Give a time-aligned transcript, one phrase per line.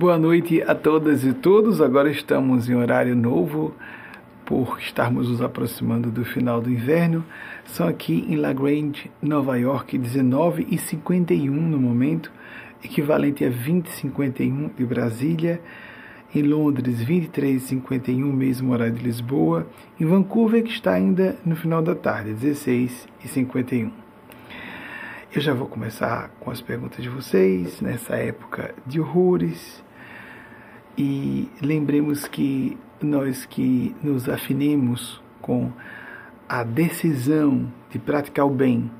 [0.00, 1.78] Boa noite a todas e todos.
[1.78, 3.74] Agora estamos em horário novo
[4.46, 7.22] por estarmos nos aproximando do final do inverno.
[7.66, 12.32] São aqui em La Grange, Nova York, 19 e 51 no momento,
[12.82, 15.60] equivalente a 20 e 51 de Brasília.
[16.34, 19.66] Em Londres, 23 e 51, mesmo horário de Lisboa.
[20.00, 23.90] Em Vancouver, que está ainda no final da tarde, 16 e 51.
[25.34, 29.89] Eu já vou começar com as perguntas de vocês nessa época de horrores.
[30.96, 35.72] E lembremos que nós que nos afinemos com
[36.48, 38.90] a decisão de praticar o bem,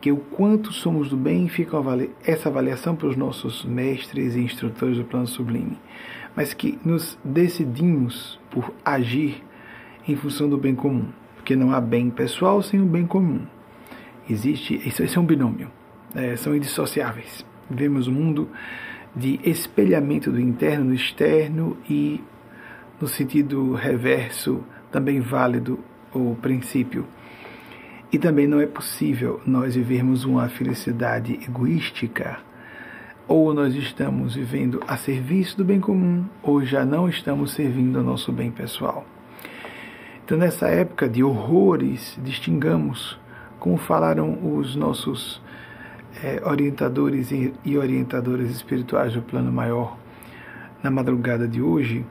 [0.00, 1.76] que o quanto somos do bem, fica
[2.24, 5.78] essa avaliação para os nossos mestres e instrutores do plano sublime,
[6.34, 9.44] mas que nos decidimos por agir
[10.08, 13.42] em função do bem comum, porque não há bem pessoal sem o bem comum.
[14.28, 15.70] Existe, isso, isso é um binômio
[16.14, 17.44] é, são indissociáveis.
[17.68, 18.48] Vemos um mundo
[19.14, 22.22] de espelhamento do interno no externo e,
[23.00, 25.78] no sentido reverso, também válido
[26.12, 27.06] o princípio.
[28.12, 32.38] E também não é possível nós vivermos uma felicidade egoística.
[33.28, 38.04] Ou nós estamos vivendo a serviço do bem comum, ou já não estamos servindo ao
[38.04, 39.06] nosso bem pessoal.
[40.24, 43.18] Então, nessa época de horrores, distingamos,
[43.58, 45.40] como falaram os nossos
[46.22, 49.96] é, orientadores e, e orientadoras espirituais do plano maior
[50.82, 52.04] na madrugada de hoje,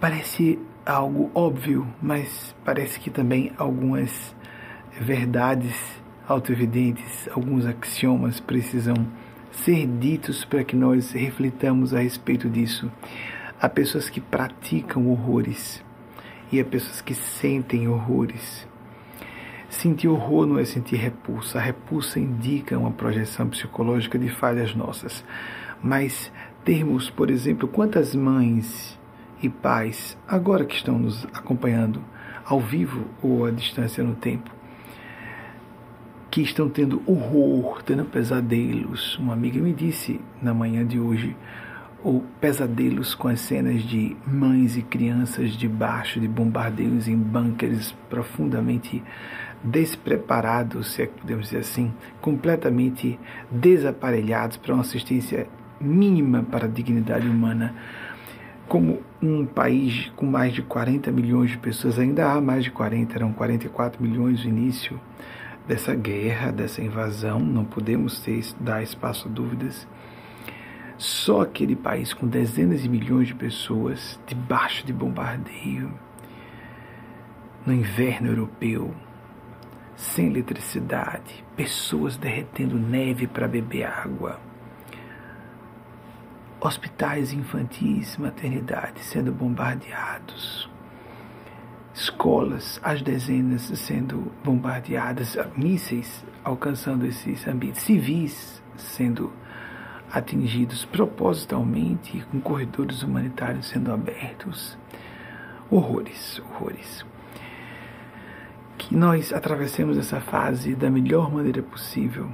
[0.00, 4.34] parece algo óbvio, mas parece que também algumas
[5.00, 5.74] verdades
[6.28, 8.94] autoevidentes, alguns axiomas precisam
[9.50, 12.90] ser ditos para que nós reflitamos a respeito disso.
[13.60, 15.82] Há pessoas que praticam horrores
[16.50, 18.66] e há pessoas que sentem horrores.
[19.74, 21.58] Sentir horror não é sentir repulsa.
[21.58, 25.24] A repulsa indica uma projeção psicológica de falhas nossas.
[25.82, 26.30] Mas
[26.64, 28.98] termos, por exemplo, quantas mães
[29.42, 32.00] e pais, agora que estão nos acompanhando
[32.46, 34.48] ao vivo ou à distância no tempo,
[36.30, 39.18] que estão tendo horror, tendo pesadelos.
[39.18, 41.36] Uma amiga me disse na manhã de hoje,
[42.02, 49.02] ou pesadelos com as cenas de mães e crianças debaixo de bombardeios em bunkers profundamente
[49.64, 53.18] despreparados, se é que podemos dizer assim, completamente
[53.50, 55.48] desaparelhados para uma assistência
[55.80, 57.74] mínima para a dignidade humana.
[58.68, 63.16] Como um país com mais de 40 milhões de pessoas, ainda há mais de 40,
[63.16, 65.00] eram 44 milhões no início
[65.66, 69.86] dessa guerra, dessa invasão, não podemos ter, dar espaço a dúvidas.
[70.96, 75.90] Só aquele país com dezenas de milhões de pessoas debaixo de bombardeio,
[77.66, 78.94] no inverno europeu,
[79.96, 84.40] sem eletricidade, pessoas derretendo neve para beber água,
[86.60, 90.70] hospitais infantis, maternidades sendo bombardeados,
[91.94, 99.32] escolas, as dezenas sendo bombardeadas, mísseis alcançando esses ambientes, civis sendo
[100.10, 104.76] atingidos propositalmente, com corredores humanitários sendo abertos.
[105.70, 107.04] Horrores, horrores
[108.76, 112.28] que nós atravessemos essa fase da melhor maneira possível.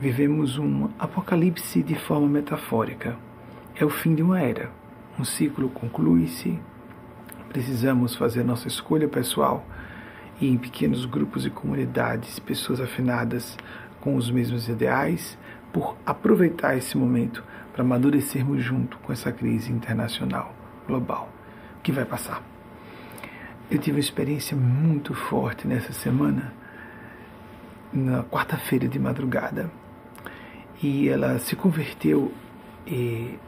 [0.00, 3.16] Vivemos um apocalipse de forma metafórica.
[3.74, 4.70] É o fim de uma era.
[5.18, 6.58] Um ciclo conclui-se.
[7.48, 9.64] Precisamos fazer nossa escolha pessoal
[10.40, 13.56] e em pequenos grupos e comunidades, pessoas afinadas
[14.00, 15.38] com os mesmos ideais,
[15.72, 20.52] por aproveitar esse momento para amadurecermos junto com essa crise internacional,
[20.86, 21.30] global,
[21.82, 22.51] que vai passar.
[23.72, 26.52] Eu tive uma experiência muito forte nessa semana,
[27.90, 29.70] na quarta-feira de madrugada.
[30.82, 32.30] E ela se converteu,
[32.86, 33.38] e,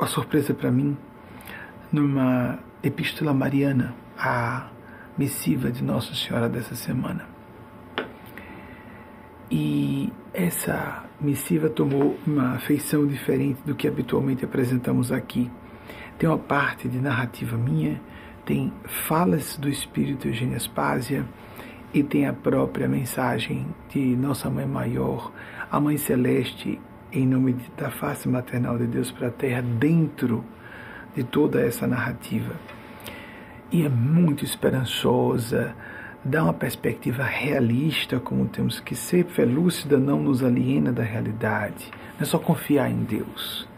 [0.00, 0.96] a surpresa para mim,
[1.92, 4.68] numa epístola mariana, a
[5.18, 7.26] missiva de Nossa Senhora dessa semana.
[9.50, 15.50] E essa missiva tomou uma feição diferente do que habitualmente apresentamos aqui.
[16.18, 18.00] Tem uma parte de narrativa minha
[18.44, 18.72] tem
[19.06, 21.24] falas do Espírito Eugênia Aspásia
[21.94, 25.32] e tem a própria mensagem de Nossa Mãe Maior,
[25.70, 26.80] a Mãe Celeste,
[27.12, 30.44] em nome da face maternal de Deus para a Terra, dentro
[31.14, 32.54] de toda essa narrativa.
[33.70, 35.74] E é muito esperançosa,
[36.24, 41.90] dá uma perspectiva realista, como temos que ser, fé lúcida não nos aliena da realidade,
[42.14, 43.68] não é só confiar em Deus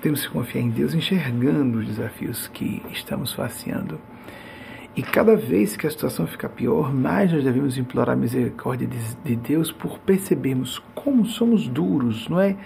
[0.00, 3.98] temos que confiar em Deus enxergando os desafios que estamos faceando.
[4.94, 8.88] E cada vez que a situação fica pior, mais nós devemos implorar a misericórdia
[9.24, 12.56] de Deus por percebermos como somos duros, não é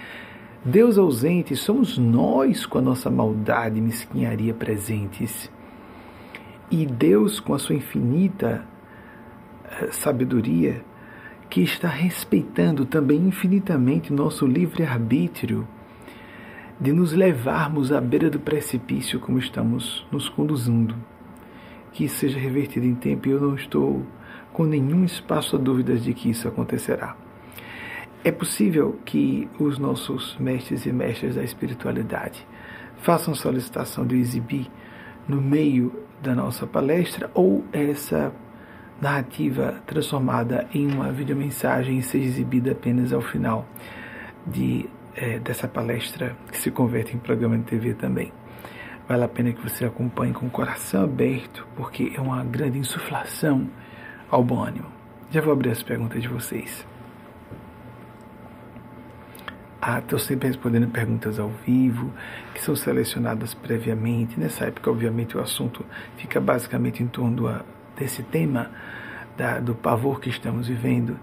[0.65, 5.50] Deus ausente, somos nós com a nossa maldade e mesquinharia presentes.
[6.71, 8.65] E Deus, com a sua infinita
[9.65, 10.85] eh, sabedoria,
[11.49, 15.67] que está respeitando também infinitamente nosso livre-arbítrio,
[16.81, 20.94] de nos levarmos à beira do precipício como estamos nos conduzindo.
[21.93, 24.06] Que isso seja revertido em tempo e eu não estou
[24.53, 27.17] com nenhum espaço a dúvidas de que isso acontecerá.
[28.25, 32.47] É possível que os nossos mestres e mestras da espiritualidade
[32.99, 34.71] façam solicitação de exibir
[35.27, 35.93] no meio
[36.23, 38.32] da nossa palestra ou essa
[39.00, 43.67] narrativa transformada em uma videomensagem seja exibida apenas ao final
[44.47, 48.33] de, é, dessa palestra que se converte em programa de TV também.
[49.09, 53.69] Vale a pena que você acompanhe com o coração aberto, porque é uma grande insuflação
[54.31, 54.87] ao bom ânimo.
[55.31, 56.87] Já vou abrir as perguntas de vocês.
[59.83, 62.13] Ah, estou sempre respondendo perguntas ao vivo,
[62.55, 64.39] que são selecionadas previamente.
[64.39, 65.85] Nessa época, obviamente, o assunto
[66.17, 67.65] fica basicamente em torno
[67.97, 68.71] desse tema
[69.37, 71.19] da, do pavor que estamos vivendo.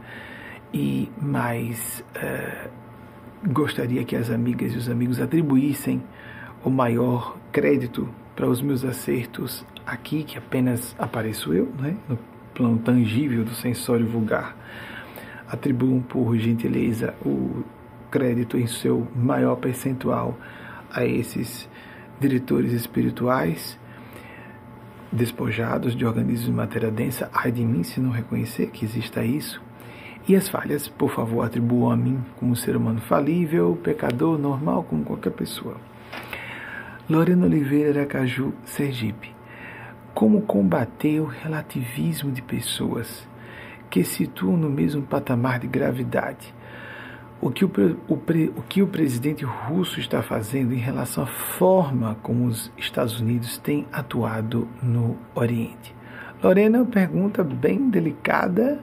[0.74, 2.69] E mais uh,
[3.45, 6.01] gostaria que as amigas e os amigos atribuíssem
[6.63, 12.18] o maior crédito para os meus acertos aqui, que apenas apareço eu, né, no
[12.54, 14.56] plano tangível do sensório vulgar.
[15.48, 17.63] Atribuam por gentileza o
[18.12, 20.38] crédito em seu maior percentual
[20.92, 21.69] a esses
[22.19, 23.78] diretores espirituais
[25.12, 29.62] despojados de organismos de matéria densa, ai de mim se não reconhecer que exista isso.
[30.27, 35.06] E as falhas, por favor, atribuam a mim como ser humano falível, pecador, normal, como
[35.06, 35.77] qualquer pessoa.
[37.09, 39.33] Lorena Oliveira Aracaju, Sergipe.
[40.13, 43.27] Como combater o relativismo de pessoas
[43.89, 46.53] que situam no mesmo patamar de gravidade
[47.39, 47.71] o que o,
[48.07, 53.19] o, o, que o presidente russo está fazendo em relação à forma como os Estados
[53.19, 55.95] Unidos têm atuado no Oriente.
[56.41, 58.80] Lorena, pergunta bem delicada,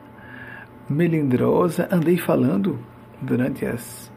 [0.89, 1.89] melindrosa.
[1.91, 2.79] Andei falando
[3.21, 4.13] durante as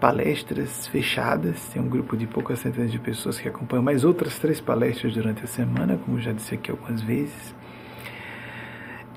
[0.00, 4.60] palestras fechadas, tem um grupo de poucas centenas de pessoas que acompanham mais outras três
[4.60, 7.54] palestras durante a semana, como já disse aqui algumas vezes.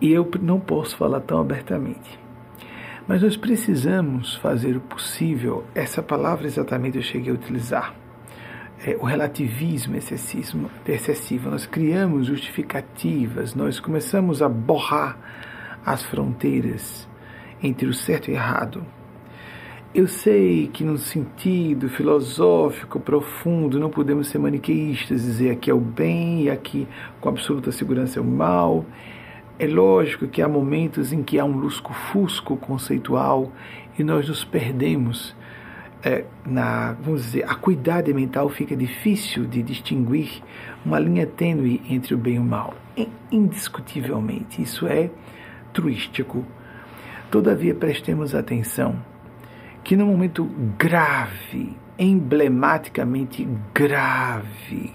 [0.02, 2.26] E eu não posso falar tão abertamente
[3.08, 7.94] mas nós precisamos fazer o possível, essa palavra exatamente eu cheguei a utilizar.
[8.86, 11.50] É, o relativismo excessivo, excessivo.
[11.50, 15.18] Nós criamos justificativas, nós começamos a borrar
[15.86, 17.08] as fronteiras
[17.62, 18.86] entre o certo e o errado.
[19.94, 25.80] Eu sei que, num sentido filosófico profundo, não podemos ser maniqueístas, dizer aqui é o
[25.80, 26.86] bem e aqui
[27.22, 28.86] com absoluta segurança é o mal.
[29.58, 33.50] É lógico que há momentos em que há um lusco-fusco conceitual
[33.98, 35.34] e nós nos perdemos
[36.06, 40.44] é, na, vamos dizer, acuidade mental fica difícil de distinguir
[40.86, 42.76] uma linha tênue entre o bem e o mal.
[43.32, 45.10] Indiscutivelmente, isso é
[45.76, 46.44] truístico.
[47.30, 48.96] Todavia, prestemos atenção
[49.84, 50.46] que no momento
[50.80, 54.92] grave, emblematicamente grave,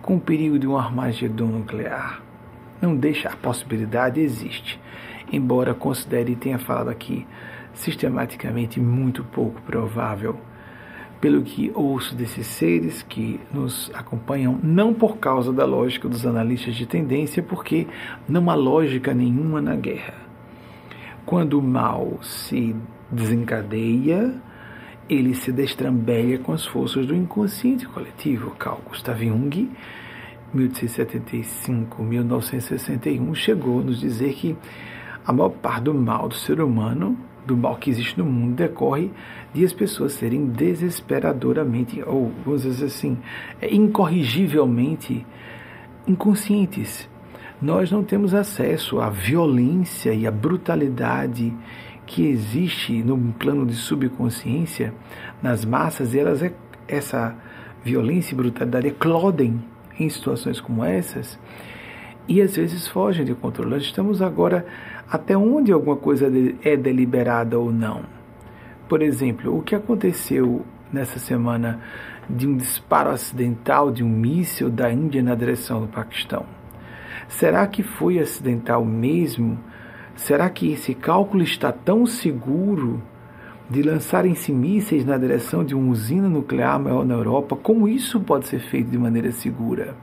[0.00, 2.22] com o perigo de um armagedon nuclear,
[2.80, 4.80] não deixa a possibilidade existe,
[5.30, 7.26] embora considere e tenha falado aqui
[7.74, 10.38] sistematicamente muito pouco provável.
[11.24, 16.76] Pelo que ouço desses seres que nos acompanham, não por causa da lógica dos analistas
[16.76, 17.86] de tendência, porque
[18.28, 20.12] não há lógica nenhuma na guerra.
[21.24, 22.76] Quando o mal se
[23.10, 24.34] desencadeia,
[25.08, 28.50] ele se destrambelha com as forças do inconsciente coletivo.
[28.58, 29.70] Carl Gustav Jung
[30.52, 34.54] 1875, 1961, chegou a nos dizer que
[35.24, 37.16] a maior parte do mal do ser humano,
[37.46, 39.10] do mal que existe no mundo, decorre
[39.52, 43.18] de as pessoas serem desesperadoramente, ou vamos dizer assim,
[43.60, 45.24] é, incorrigivelmente
[46.06, 47.08] inconscientes.
[47.60, 51.52] Nós não temos acesso à violência e à brutalidade
[52.06, 54.92] que existe no plano de subconsciência
[55.42, 56.52] nas massas, e elas é,
[56.86, 57.34] essa
[57.82, 59.62] violência e brutalidade eclodem
[59.98, 61.38] em situações como essas
[62.26, 63.70] e às vezes fogem de controle.
[63.70, 64.66] Nós estamos agora
[65.14, 66.26] até onde alguma coisa
[66.64, 68.02] é deliberada ou não.
[68.88, 71.80] Por exemplo, o que aconteceu nessa semana
[72.28, 76.44] de um disparo acidental de um míssil da Índia na direção do Paquistão?
[77.28, 79.56] Será que foi acidental mesmo?
[80.16, 83.00] Será que esse cálculo está tão seguro
[83.70, 88.48] de lançarem-se mísseis na direção de uma usina nuclear maior na Europa, como isso pode
[88.48, 89.94] ser feito de maneira segura?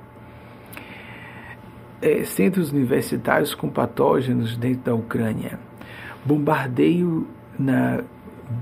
[2.01, 5.59] É, centros universitários com patógenos dentro da Ucrânia,
[6.25, 7.27] bombardeio
[7.59, 8.03] na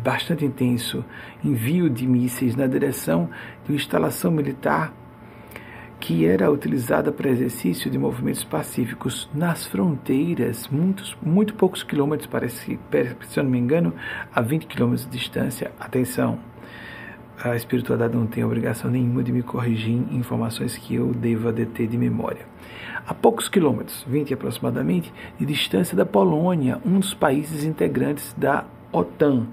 [0.03, 1.03] bastante intenso
[1.43, 3.29] envio de mísseis na direção
[3.65, 4.93] de uma instalação militar
[6.00, 12.79] que era utilizada para exercício de movimentos pacíficos nas fronteiras, muitos, muito poucos quilômetros, parece,
[13.27, 13.93] se eu não me engano,
[14.34, 15.72] a 20 quilômetros de distância.
[15.77, 16.39] Atenção,
[17.43, 21.98] a espiritualidade não tem obrigação nenhuma de me corrigir informações que eu deva deter de
[21.98, 22.49] memória.
[23.08, 29.48] A poucos quilômetros, 20 aproximadamente, de distância da Polônia, um dos países integrantes da OTAN.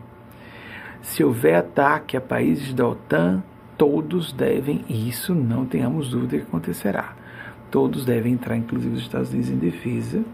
[1.01, 3.43] Se houver ataque a países da OTAN,
[3.77, 7.15] todos devem, e isso não tenhamos dúvida que acontecerá,
[7.71, 10.25] todos devem entrar, inclusive os Estados Unidos, em defesa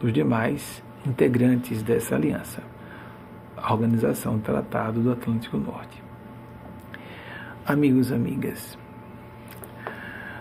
[0.00, 2.62] dos demais integrantes dessa aliança,
[3.56, 6.02] a Organização do Tratado do Atlântico Norte.
[7.66, 8.78] Amigos, amigas,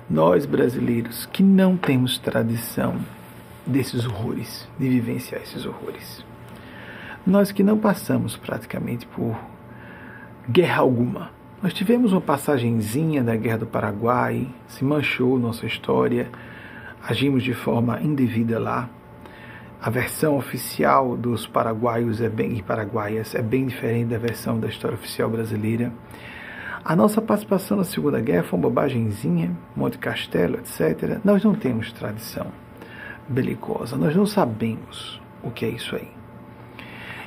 [0.09, 2.95] nós brasileiros que não temos tradição
[3.65, 6.23] desses horrores, de vivenciar esses horrores,
[7.25, 9.35] nós que não passamos praticamente por
[10.49, 11.31] guerra alguma,
[11.61, 16.29] nós tivemos uma passagenzinha da Guerra do Paraguai, se manchou nossa história,
[17.01, 18.87] agimos de forma indevida lá.
[19.81, 24.67] A versão oficial dos paraguaios é bem, e paraguaias é bem diferente da versão da
[24.67, 25.91] história oficial brasileira.
[26.87, 31.19] A nossa participação na Segunda Guerra foi uma bobagemzinha, Monte Castelo, etc.
[31.23, 32.45] Nós não temos tradição
[33.27, 36.07] belicosa, nós não sabemos o que é isso aí.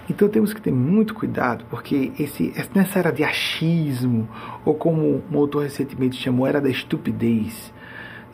[0.09, 4.29] Então temos que ter muito cuidado, porque esse, nessa era de achismo,
[4.65, 7.73] ou como um autor recentemente chamou, era da estupidez,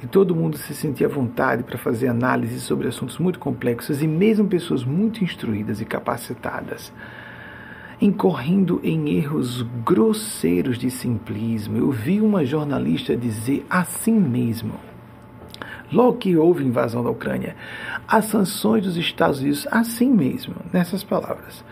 [0.03, 4.07] e todo mundo se sentia à vontade para fazer análises sobre assuntos muito complexos, e
[4.07, 6.93] mesmo pessoas muito instruídas e capacitadas,
[8.01, 11.77] incorrendo em erros grosseiros de simplismo.
[11.77, 14.75] Eu vi uma jornalista dizer assim mesmo
[15.93, 17.57] logo que houve invasão da Ucrânia,
[18.07, 21.65] as sanções dos Estados Unidos, assim mesmo, nessas palavras.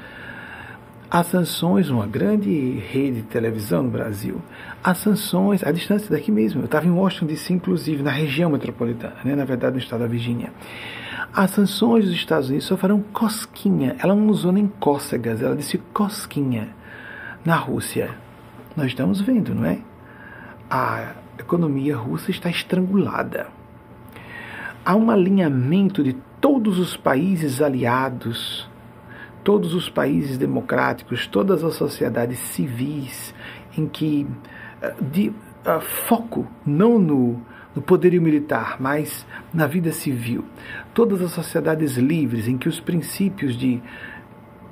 [1.14, 4.40] As sanções, uma grande rede de televisão no Brasil,
[4.82, 9.16] as sanções, a distância daqui mesmo, eu estava em Washington DC, inclusive, na região metropolitana,
[9.22, 10.50] né, na verdade no estado da Virgínia.
[11.30, 16.70] As sanções dos Estados Unidos farão cosquinha, ela não usou nem cócegas, ela disse cosquinha
[17.44, 18.08] na Rússia.
[18.74, 19.80] Nós estamos vendo, não é?
[20.70, 23.48] A economia russa está estrangulada
[24.84, 28.68] há um alinhamento de todos os países aliados,
[29.44, 33.34] todos os países democráticos, todas as sociedades civis,
[33.76, 34.26] em que
[34.80, 37.40] eh, de uh, foco não no,
[37.74, 40.44] no poderio militar, mas na vida civil.
[40.94, 43.82] Todas as sociedades livres, em que os princípios de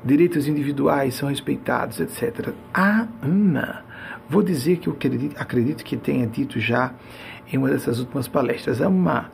[0.04, 2.54] direitos individuais são respeitados, etc.
[2.72, 3.84] Há uma,
[4.28, 6.92] vou dizer que eu acredito, acredito que tenha dito já
[7.52, 9.30] em uma dessas últimas palestras, há uma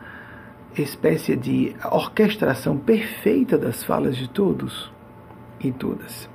[0.77, 4.96] espécie de orquestração perfeita das falas de todos
[5.61, 6.29] e todas.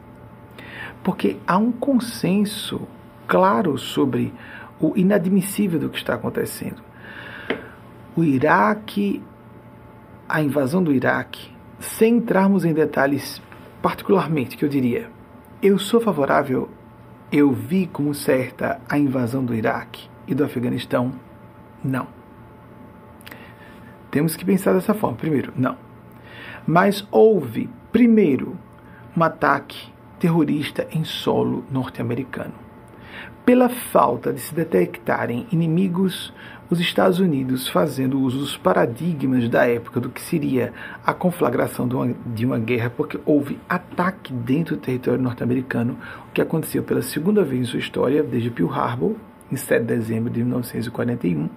[1.04, 2.88] Porque há um consenso
[3.28, 4.34] claro sobre
[4.80, 6.82] o inadmissível do que está acontecendo.
[8.16, 9.24] O Iraque,
[10.28, 13.42] a invasão do Iraque, sem entrarmos em detalhes
[13.82, 15.10] particularmente, que eu diria,
[15.62, 16.70] eu sou favorável,
[17.32, 21.14] eu vi como certa a invasão do Iraque e do Afeganistão?
[21.84, 22.08] Não.
[24.12, 25.18] Temos que pensar dessa forma.
[25.18, 25.78] Primeiro, não.
[26.68, 28.58] Mas houve, primeiro,
[29.16, 32.54] um ataque terrorista em solo norte-americano.
[33.46, 36.34] Pela falta de se detectarem inimigos,
[36.70, 40.72] os Estados Unidos fazendo uso dos paradigmas da época do que seria
[41.06, 45.98] a conflagração de uma, de uma guerra, porque houve ataque dentro do território norte-americano,
[46.30, 49.16] o que aconteceu pela segunda vez em sua história, desde Pearl Harbor,
[49.52, 51.50] em 7 de dezembro de 1941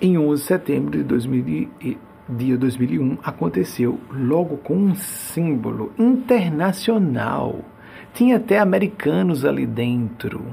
[0.00, 1.68] em 11 de setembro de 2000,
[2.28, 7.60] dia 2001, aconteceu logo com um símbolo internacional.
[8.12, 10.44] Tinha até americanos ali dentro.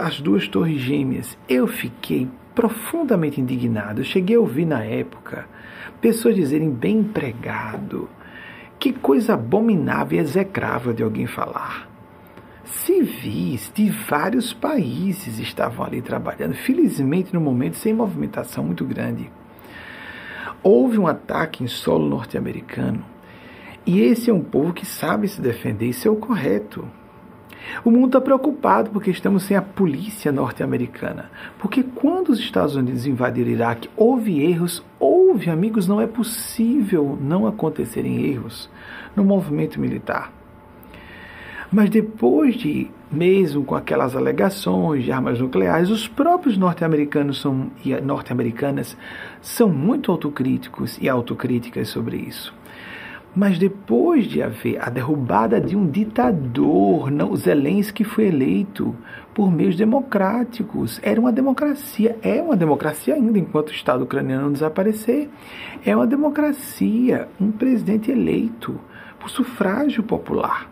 [0.00, 1.36] As duas torres gêmeas.
[1.48, 4.00] Eu fiquei profundamente indignado.
[4.00, 5.46] Eu cheguei a ouvir na época
[6.00, 8.08] pessoas dizerem bem empregado.
[8.78, 11.92] Que coisa abominável e execrável de alguém falar
[12.64, 19.30] civis de vários países estavam ali trabalhando, felizmente no momento sem movimentação muito grande.
[20.62, 23.04] Houve um ataque em solo norte-americano
[23.84, 26.86] e esse é um povo que sabe se defender, isso é o correto.
[27.84, 31.30] O mundo está preocupado porque estamos sem a polícia norte-americana.
[31.58, 37.18] Porque quando os Estados Unidos invadiram o Iraque, houve erros, houve, amigos, não é possível
[37.20, 38.70] não acontecerem erros
[39.16, 40.32] no movimento militar.
[41.70, 47.94] Mas depois de, mesmo com aquelas alegações de armas nucleares, os próprios norte-americanos são, e
[48.00, 48.96] norte-americanas
[49.42, 52.54] são muito autocríticos e autocríticas sobre isso.
[53.34, 58.94] Mas depois de haver a derrubada de um ditador, não, Zelensky foi eleito
[59.34, 61.00] por meios democráticos.
[61.02, 65.30] Era uma democracia, é uma democracia ainda, enquanto o Estado ucraniano não desaparecer.
[65.84, 68.78] É uma democracia, um presidente eleito
[69.18, 70.70] por sufrágio popular.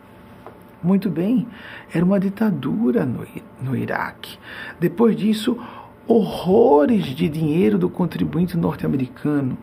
[0.82, 1.46] Muito bem,
[1.92, 3.26] era uma ditadura no,
[3.60, 4.38] no Iraque.
[4.78, 5.58] Depois disso,
[6.06, 9.56] horrores de dinheiro do contribuinte norte-americano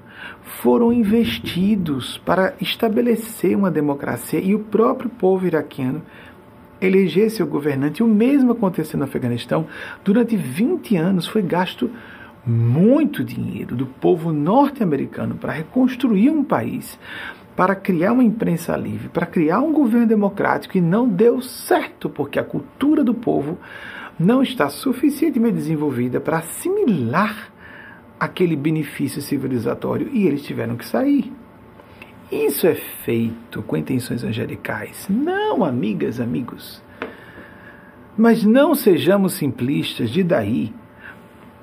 [0.62, 6.02] foram investidos para estabelecer uma democracia e o próprio povo iraquiano
[6.82, 8.04] eleger seu governante.
[8.04, 9.68] O mesmo aconteceu no Afeganistão.
[10.04, 11.90] Durante 20 anos foi gasto
[12.46, 16.98] muito dinheiro do povo norte-americano para reconstruir um país,
[17.58, 22.38] para criar uma imprensa livre, para criar um governo democrático e não deu certo, porque
[22.38, 23.58] a cultura do povo
[24.20, 27.52] não está suficientemente desenvolvida para assimilar
[28.20, 31.34] aquele benefício civilizatório e eles tiveram que sair.
[32.32, 35.08] Isso é feito com intenções angelicais.
[35.10, 36.84] Não, amigas, amigos.
[38.16, 40.72] Mas não sejamos simplistas de daí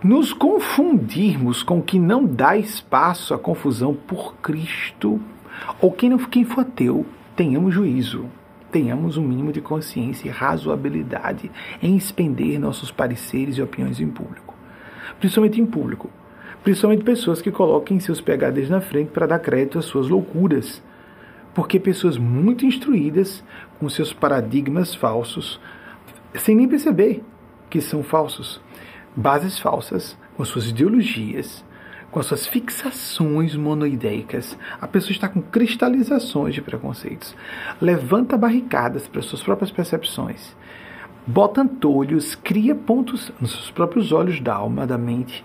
[0.03, 5.21] nos confundirmos com o que não dá espaço à confusão por Cristo.
[5.81, 7.07] Ou quem, não, quem for ateu,
[7.37, 8.27] tenhamos juízo,
[8.71, 11.51] tenhamos um mínimo de consciência e razoabilidade
[11.83, 14.55] em expender nossos pareceres e opiniões em público.
[15.19, 16.11] Principalmente em público
[16.65, 20.83] principalmente pessoas que coloquem seus PHDs na frente para dar crédito às suas loucuras.
[21.55, 23.45] Porque pessoas muito instruídas,
[23.79, 25.61] com seus paradigmas falsos,
[26.35, 27.23] sem nem perceber
[27.71, 28.61] que são falsos,
[29.15, 31.65] bases falsas, com suas ideologias,
[32.15, 37.35] com as suas fixações monoideicas, a pessoa está com cristalizações de preconceitos,
[37.81, 40.55] levanta barricadas para suas próprias percepções,
[41.27, 45.45] bota antolhos, cria pontos nos seus próprios olhos da alma, da mente,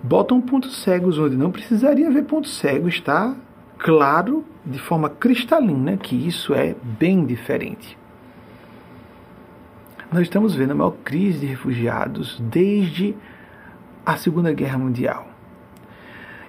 [0.00, 3.34] botam pontos cegos onde não precisaria haver pontos cegos, está
[3.76, 7.98] claro de forma cristalina que isso é bem diferente.
[10.12, 13.16] Nós estamos vendo a maior crise de refugiados desde
[14.06, 15.34] a Segunda Guerra Mundial.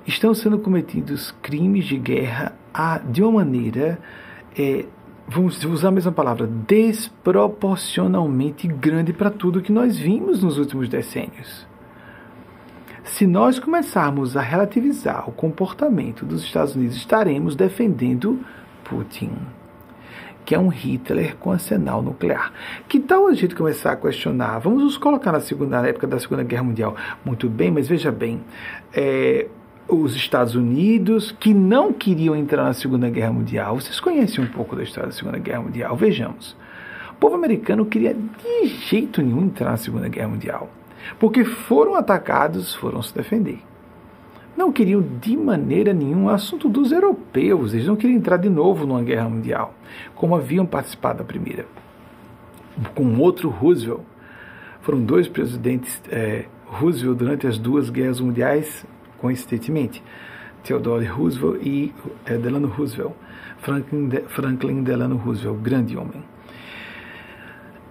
[0.07, 3.99] Estão sendo cometidos crimes de guerra a, de uma maneira,
[4.57, 4.85] é,
[5.27, 11.67] vamos usar a mesma palavra, desproporcionalmente grande para tudo que nós vimos nos últimos decênios.
[13.03, 18.39] Se nós começarmos a relativizar o comportamento dos Estados Unidos, estaremos defendendo
[18.85, 19.33] Putin,
[20.45, 22.53] que é um Hitler com arsenal nuclear.
[22.87, 24.59] Que tal a gente começar a questionar?
[24.59, 26.95] Vamos nos colocar na, segunda, na época da Segunda Guerra Mundial.
[27.25, 28.41] Muito bem, mas veja bem,
[28.93, 29.47] é,
[29.87, 33.79] os Estados Unidos que não queriam entrar na Segunda Guerra Mundial.
[33.79, 35.95] Vocês conhecem um pouco da história da Segunda Guerra Mundial?
[35.95, 36.55] Vejamos.
[37.11, 40.69] O povo americano queria de jeito nenhum entrar na Segunda Guerra Mundial
[41.19, 43.59] porque foram atacados, foram se defender.
[44.55, 49.03] Não queriam de maneira nenhuma assunto dos europeus, eles não queriam entrar de novo numa
[49.03, 49.73] guerra mundial,
[50.15, 51.65] como haviam participado da primeira.
[52.95, 54.01] Com outro Roosevelt,
[54.81, 58.85] foram dois presidentes é, Roosevelt durante as duas guerras mundiais,
[59.19, 60.03] coincidentemente,
[60.63, 61.93] Theodore Roosevelt e
[62.25, 63.13] é, Delano Roosevelt,
[63.59, 66.23] Franklin, Franklin Delano Roosevelt, grande homem.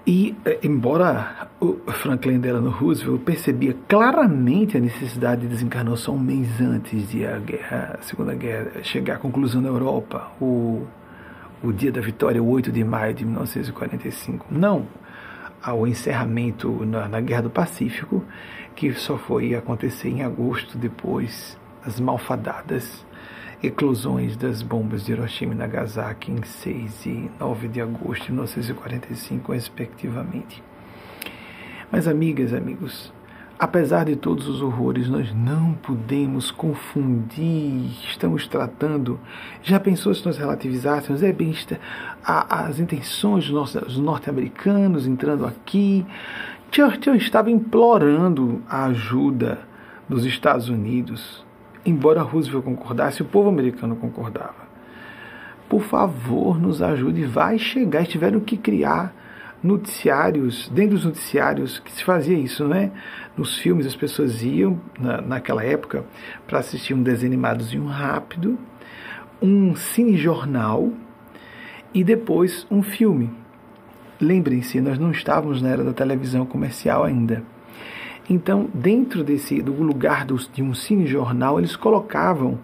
[0.07, 6.61] E, eh, embora o Franklin Delano Roosevelt percebia claramente a necessidade de desencarnação um mês
[6.61, 10.87] antes de a, guerra, a Segunda Guerra chegar à conclusão na Europa, o,
[11.61, 14.87] o dia da vitória, o 8 de maio de 1945, não
[15.61, 18.23] ao encerramento na, na Guerra do Pacífico,
[18.77, 23.05] que só foi acontecer em agosto, depois das malfadadas
[23.63, 29.53] eclosões das bombas de Hiroshima e Nagasaki em 6 e 9 de agosto de 1945,
[29.53, 30.63] respectivamente.
[31.91, 33.13] Mas, amigas amigos,
[33.59, 37.93] apesar de todos os horrores, nós não podemos confundir.
[38.09, 39.19] Estamos tratando.
[39.63, 41.23] Já pensou se nós relativizássemos?
[41.23, 41.55] É bem
[42.25, 46.05] as intenções dos norte-americanos entrando aqui.
[46.71, 49.61] Churchill estava implorando a ajuda
[50.09, 51.47] dos Estados Unidos
[51.87, 54.67] embora Roosevelt concordasse, o povo americano concordava.
[55.69, 58.01] Por favor, nos ajude, vai chegar.
[58.01, 59.15] Eles tiveram que criar
[59.63, 62.91] noticiários, dentro dos noticiários que se fazia isso, né?
[63.37, 66.05] Nos filmes as pessoas iam, na, naquela época,
[66.47, 68.59] para assistir um desenho animadozinho rápido,
[69.41, 70.93] um cinejornal
[71.95, 73.31] e depois um filme.
[74.21, 77.43] Lembrem-se, nós não estávamos na era da televisão comercial ainda.
[78.29, 82.59] Então, dentro desse do lugar dos, de um cinejornal, eles colocavam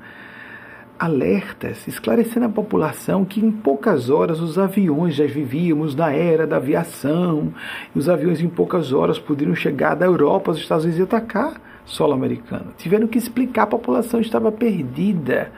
[0.99, 6.57] alertas, esclarecendo a população que em poucas horas os aviões já vivíamos na era da
[6.57, 7.53] aviação,
[7.95, 11.61] e os aviões em poucas horas poderiam chegar da Europa aos Estados Unidos e atacar
[11.85, 12.73] solo americano.
[12.79, 15.53] Tiveram que explicar, a população estava perdida.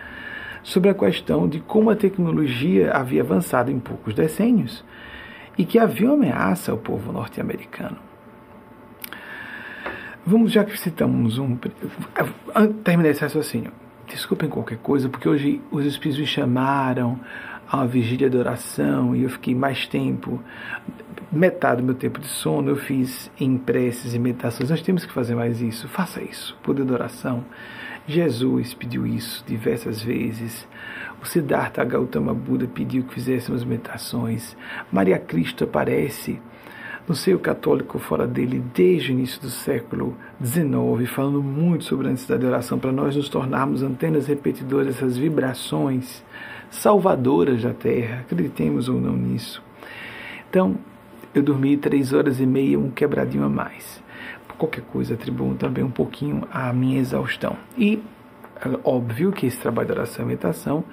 [0.62, 4.82] sobre a questão de como a tecnologia havia avançado em poucos decênios
[5.56, 7.96] e que havia uma ameaça ao povo norte-americano.
[10.26, 11.56] Vamos, já que citamos um.
[12.82, 13.72] Terminei esse raciocínio.
[14.06, 17.20] Desculpem qualquer coisa, porque hoje os espíritos me chamaram
[17.68, 20.42] a uma vigília de oração e eu fiquei mais tempo.
[21.30, 24.70] Metade do meu tempo de sono eu fiz em preces e meditações.
[24.70, 25.88] Nós temos que fazer mais isso.
[25.88, 26.56] Faça isso.
[26.62, 27.44] Poder de oração.
[28.06, 30.66] Jesus pediu isso diversas vezes.
[31.24, 34.54] O Siddhartha Gautama Buda pediu que fizéssemos meditações.
[34.92, 36.38] Maria Cristo aparece
[37.08, 42.10] no seio católico fora dele desde o início do século XIX, falando muito sobre a
[42.10, 46.22] necessidade de oração para nós nos tornarmos antenas repetidoras dessas vibrações
[46.70, 49.62] salvadoras da Terra, acreditemos ou não nisso.
[50.50, 50.76] Então,
[51.34, 54.02] eu dormi três horas e meia, um quebradinho a mais.
[54.58, 57.56] Qualquer coisa, atribuo também um pouquinho a minha exaustão.
[57.78, 58.02] E
[58.82, 60.84] óbvio que esse trabalho de oração e meditação,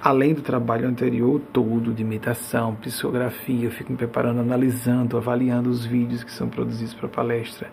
[0.00, 5.84] além do trabalho anterior todo de meditação, psicografia, eu fico me preparando, analisando, avaliando os
[5.84, 7.70] vídeos que são produzidos para a palestra.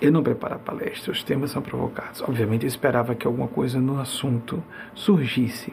[0.00, 2.22] Eu não preparo a palestra, os temas são provocados.
[2.22, 4.62] Obviamente eu esperava que alguma coisa no assunto
[4.94, 5.72] surgisse.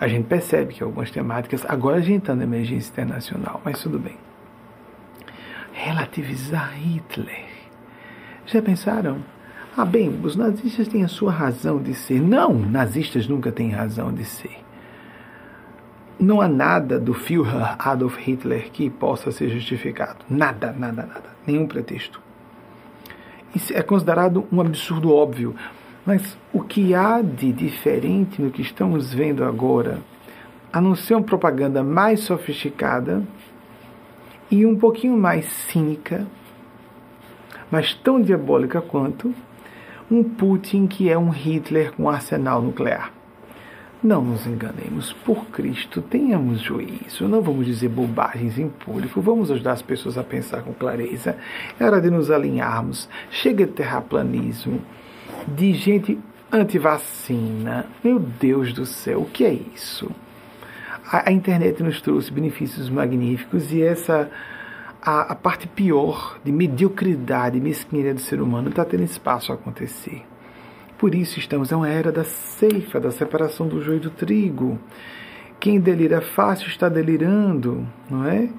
[0.00, 3.98] A gente percebe que algumas temáticas, agora a gente está na emergência internacional, mas tudo
[3.98, 4.16] bem.
[5.72, 7.44] Relativizar Hitler.
[8.46, 9.22] Já pensaram?
[9.76, 12.20] Ah, bem, os nazistas têm a sua razão de ser.
[12.20, 14.58] Não, nazistas nunca têm razão de ser.
[16.18, 20.24] Não há nada do Führer Adolf Hitler que possa ser justificado.
[20.28, 21.30] Nada, nada, nada.
[21.46, 22.20] Nenhum pretexto.
[23.54, 25.54] Isso é considerado um absurdo óbvio.
[26.04, 29.98] Mas o que há de diferente no que estamos vendo agora,
[30.72, 33.22] a não ser uma propaganda mais sofisticada
[34.50, 36.26] e um pouquinho mais cínica,
[37.70, 39.32] mas tão diabólica quanto,
[40.10, 43.12] um Putin que é um Hitler com arsenal nuclear.
[44.02, 49.72] Não nos enganemos, por Cristo, tenhamos juízo, não vamos dizer bobagens em público, vamos ajudar
[49.72, 51.36] as pessoas a pensar com clareza.
[51.78, 53.10] É hora de nos alinharmos.
[53.30, 54.80] Chega de terraplanismo,
[55.46, 56.18] de gente
[56.50, 57.84] antivacina.
[58.02, 60.10] Meu Deus do céu, o que é isso?
[61.04, 64.30] A, a internet nos trouxe benefícios magníficos e essa
[65.02, 69.54] a, a parte pior de mediocridade e mesquinharia do ser humano está tendo espaço a
[69.54, 70.22] acontecer.
[70.98, 74.78] Por isso estamos em uma era da ceifa, da separação do joio do trigo.
[75.58, 78.50] Quem delira fácil está delirando, não é?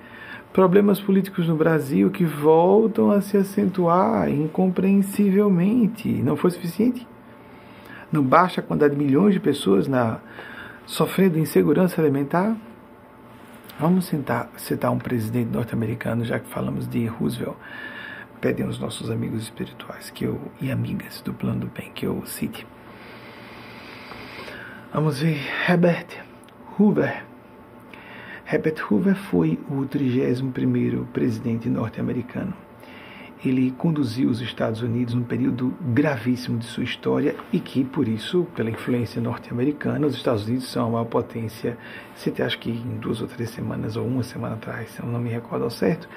[0.51, 6.09] Problemas políticos no Brasil que voltam a se acentuar incompreensivelmente.
[6.09, 7.07] Não foi suficiente?
[8.11, 10.19] Não basta a quantidade de milhões de pessoas na,
[10.85, 12.57] sofrendo insegurança alimentar?
[13.79, 17.55] Vamos citar, citar um presidente norte-americano, já que falamos de Roosevelt.
[18.39, 22.23] Pedem os nossos amigos espirituais que eu, e amigas do plano do bem que eu
[22.25, 22.65] cite.
[24.93, 26.07] Vamos ver Herbert
[26.77, 27.23] Hoover.
[28.51, 32.53] Herbert Hoover foi o 31º presidente norte-americano
[33.43, 38.45] ele conduziu os Estados Unidos num período gravíssimo de sua história e que, por isso,
[38.55, 41.77] pela influência norte-americana, os Estados Unidos são a maior potência.
[42.15, 45.29] Você acho que em duas ou três semanas, ou uma semana atrás, eu não me
[45.29, 46.07] recordo ao certo,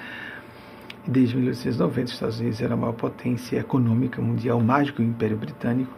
[1.07, 5.37] desde 1890, os Estados Unidos era a maior potência econômica mundial, do que o Império
[5.37, 5.93] Britânico.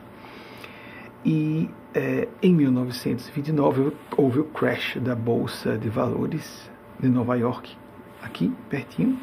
[1.25, 7.77] E é, em 1929 houve o crash da Bolsa de Valores de Nova York,
[8.23, 9.19] aqui pertinho,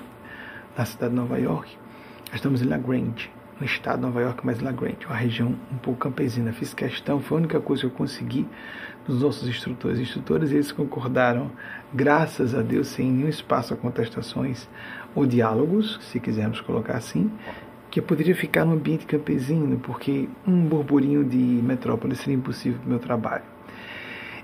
[0.78, 1.83] na cidade de Nova York.
[2.34, 5.78] Estamos em La Grande, no estado de Nova York, mas La Grande, uma região um
[5.78, 6.52] pouco campesina.
[6.52, 8.48] Fiz questão, foi a única coisa que eu consegui
[9.06, 11.52] dos nossos instrutores e instrutoras, e eles concordaram,
[11.94, 14.68] graças a Deus, sem nenhum espaço a contestações
[15.14, 17.32] ou diálogos, se quisermos colocar assim,
[17.92, 22.88] que eu poderia ficar no ambiente campesino, porque um burburinho de metrópole seria impossível para
[22.88, 23.44] o meu trabalho.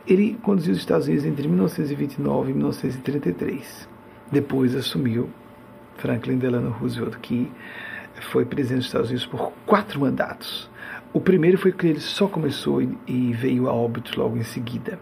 [0.05, 3.89] Ele conduziu os Estados Unidos entre 1929 e 1933.
[4.31, 5.27] Depois assumiu
[5.99, 7.51] Franklin Delano Roosevelt, que
[8.31, 10.69] foi presidente dos Estados Unidos por quatro mandatos.
[11.13, 14.99] O primeiro foi que ele só começou e veio a óbito logo em seguida.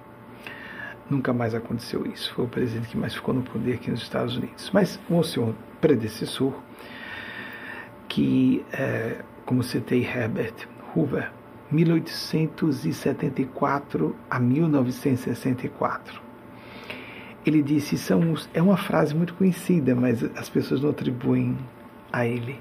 [1.10, 2.34] Nunca mais aconteceu isso.
[2.34, 4.70] Foi o presidente que mais ficou no poder aqui nos Estados Unidos.
[4.74, 6.54] Mas o seu predecessor,
[8.08, 11.32] que, é, como citei, Herbert Hoover,
[11.72, 16.27] 1874 a 1964
[17.50, 21.58] ele disse, são os, é uma frase muito conhecida, mas as pessoas não atribuem
[22.12, 22.60] a ele.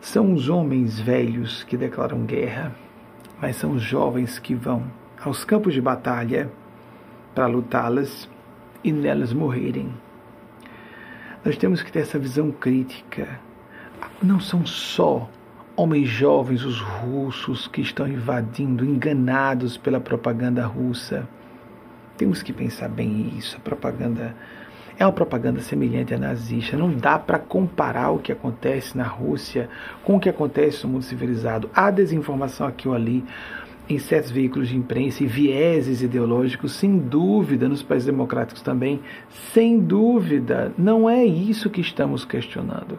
[0.00, 2.74] São os homens velhos que declaram guerra,
[3.40, 4.84] mas são os jovens que vão
[5.20, 6.50] aos campos de batalha
[7.34, 8.28] para lutá-las
[8.82, 9.92] e nelas morrerem.
[11.44, 13.40] Nós temos que ter essa visão crítica.
[14.22, 15.28] Não são só
[15.76, 21.28] homens jovens, os russos, que estão invadindo, enganados pela propaganda russa.
[22.16, 23.56] Temos que pensar bem isso.
[23.56, 24.34] A propaganda
[24.98, 26.76] é uma propaganda semelhante à nazista.
[26.76, 29.68] Não dá para comparar o que acontece na Rússia
[30.02, 31.70] com o que acontece no mundo civilizado.
[31.74, 33.24] Há desinformação aqui ou ali
[33.88, 39.00] em certos veículos de imprensa e vieses ideológicos, sem dúvida, nos países democráticos também,
[39.52, 40.72] sem dúvida.
[40.76, 42.98] Não é isso que estamos questionando.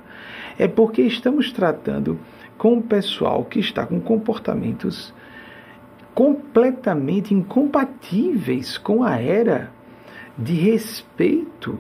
[0.58, 2.17] É porque estamos tratando
[2.58, 5.13] com o pessoal que está com comportamentos
[6.17, 9.69] completamente incompatíveis com a era
[10.36, 11.77] de respeito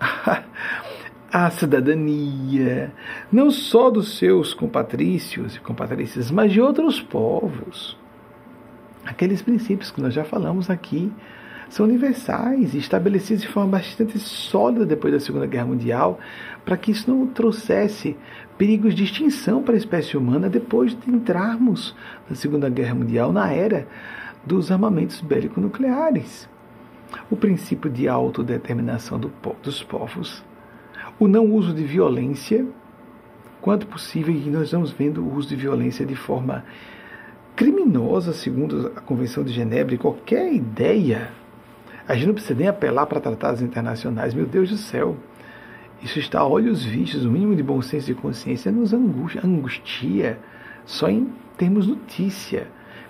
[1.32, 2.92] à cidadania,
[3.32, 7.98] não só dos seus compatrícios e compatrícias, mas de outros povos.
[9.04, 11.12] Aqueles princípios que nós já falamos aqui
[11.68, 16.20] são universais e estabelecidos de forma bastante sólida depois da Segunda Guerra Mundial,
[16.64, 18.16] para que isso não trouxesse
[18.58, 21.94] perigos de extinção para a espécie humana depois de entrarmos
[22.28, 23.86] na Segunda Guerra Mundial, na era
[24.44, 26.48] dos armamentos bélico-nucleares.
[27.30, 30.44] O princípio de autodeterminação do, dos povos,
[31.18, 32.66] o não uso de violência,
[33.60, 36.64] quanto possível, e nós estamos vendo o uso de violência de forma
[37.56, 41.30] criminosa, segundo a Convenção de Genebra, e qualquer ideia
[42.08, 44.34] a gente não precisa nem apelar para tratados internacionais.
[44.34, 45.16] Meu Deus do céu.
[46.02, 50.38] Isso está a olhos vistos, o mínimo de bom senso e consciência nos angustia, angustia
[50.86, 52.66] só em termos notícia.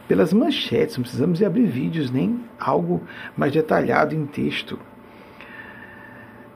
[0.09, 3.01] Pelas manchetes, não precisamos de abrir vídeos, nem algo
[3.37, 4.77] mais detalhado em texto.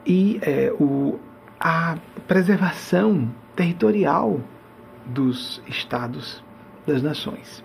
[0.05, 1.17] E é, o,
[1.57, 4.41] a preservação territorial
[5.05, 6.43] dos estados,
[6.85, 7.63] das nações.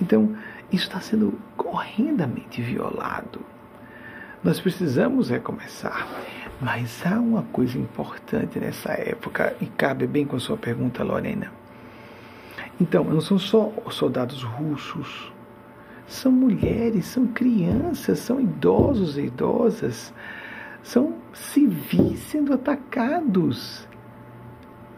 [0.00, 0.36] Então,
[0.72, 3.40] isso está sendo horrendamente violado.
[4.42, 6.08] Nós precisamos recomeçar.
[6.60, 11.52] Mas há uma coisa importante nessa época, e cabe bem com a sua pergunta, Lorena.
[12.80, 15.30] Então, não são só soldados russos,
[16.06, 20.12] são mulheres, são crianças, são idosos e idosas,
[20.82, 23.86] são civis sendo atacados.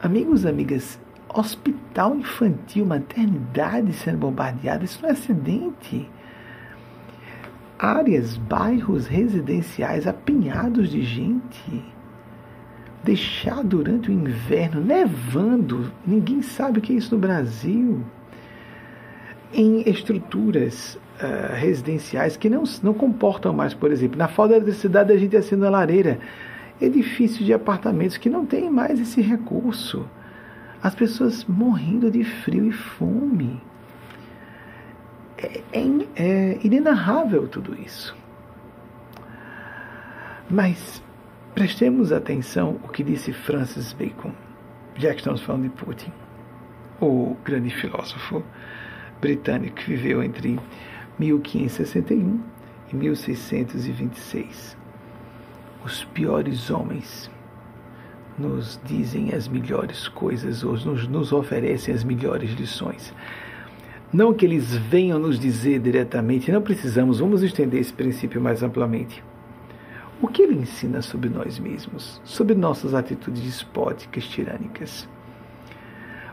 [0.00, 6.08] Amigos, amigas, hospital infantil, maternidade sendo bombardeada, isso não é acidente
[7.82, 11.84] áreas, bairros residenciais apinhados de gente.
[13.02, 18.04] Deixar durante o inverno, nevando, ninguém sabe o que é isso no Brasil.
[19.52, 25.12] Em estruturas uh, residenciais que não, não comportam mais, por exemplo, na falta da cidade
[25.12, 26.20] a gente acende a lareira.
[26.80, 30.08] Edifícios de apartamentos que não têm mais esse recurso.
[30.80, 33.60] As pessoas morrendo de frio e fome
[35.42, 35.82] é, é,
[36.16, 38.16] é inenarrável tudo isso.
[40.48, 41.02] Mas
[41.54, 44.32] prestemos atenção o que disse Francis Bacon,
[44.96, 46.12] já que estamos falando de Putin,
[47.00, 48.42] o grande filósofo
[49.20, 50.58] britânico que viveu entre
[51.18, 52.40] 1561
[52.92, 54.76] e 1626.
[55.84, 57.30] Os piores homens
[58.38, 63.14] nos dizem as melhores coisas, ou nos, nos oferecem as melhores lições.
[64.12, 69.24] Não que eles venham nos dizer diretamente, não precisamos, vamos estender esse princípio mais amplamente.
[70.20, 75.08] O que ele ensina sobre nós mesmos, sobre nossas atitudes despóticas, tirânicas?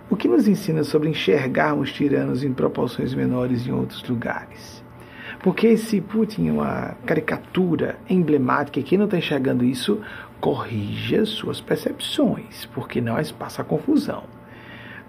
[0.09, 4.83] O que nos ensina sobre enxergarmos tiranos em proporções menores em outros lugares?
[5.41, 10.01] Porque esse Putin é uma caricatura emblemática, quem não está enxergando isso,
[10.41, 14.25] corrija suas percepções, porque não passa a confusão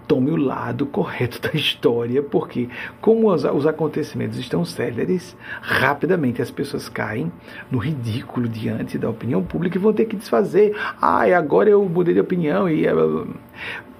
[0.07, 6.51] tome o lado correto da história, porque como os, os acontecimentos estão céleres, rapidamente as
[6.51, 7.31] pessoas caem
[7.69, 10.75] no ridículo diante da opinião pública e vão ter que desfazer.
[11.01, 12.93] Ah, agora eu mudei de opinião e eh,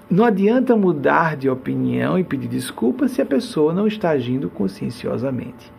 [0.09, 5.71] não adianta mudar de opinião e pedir desculpa se a pessoa não está agindo conscienciosamente.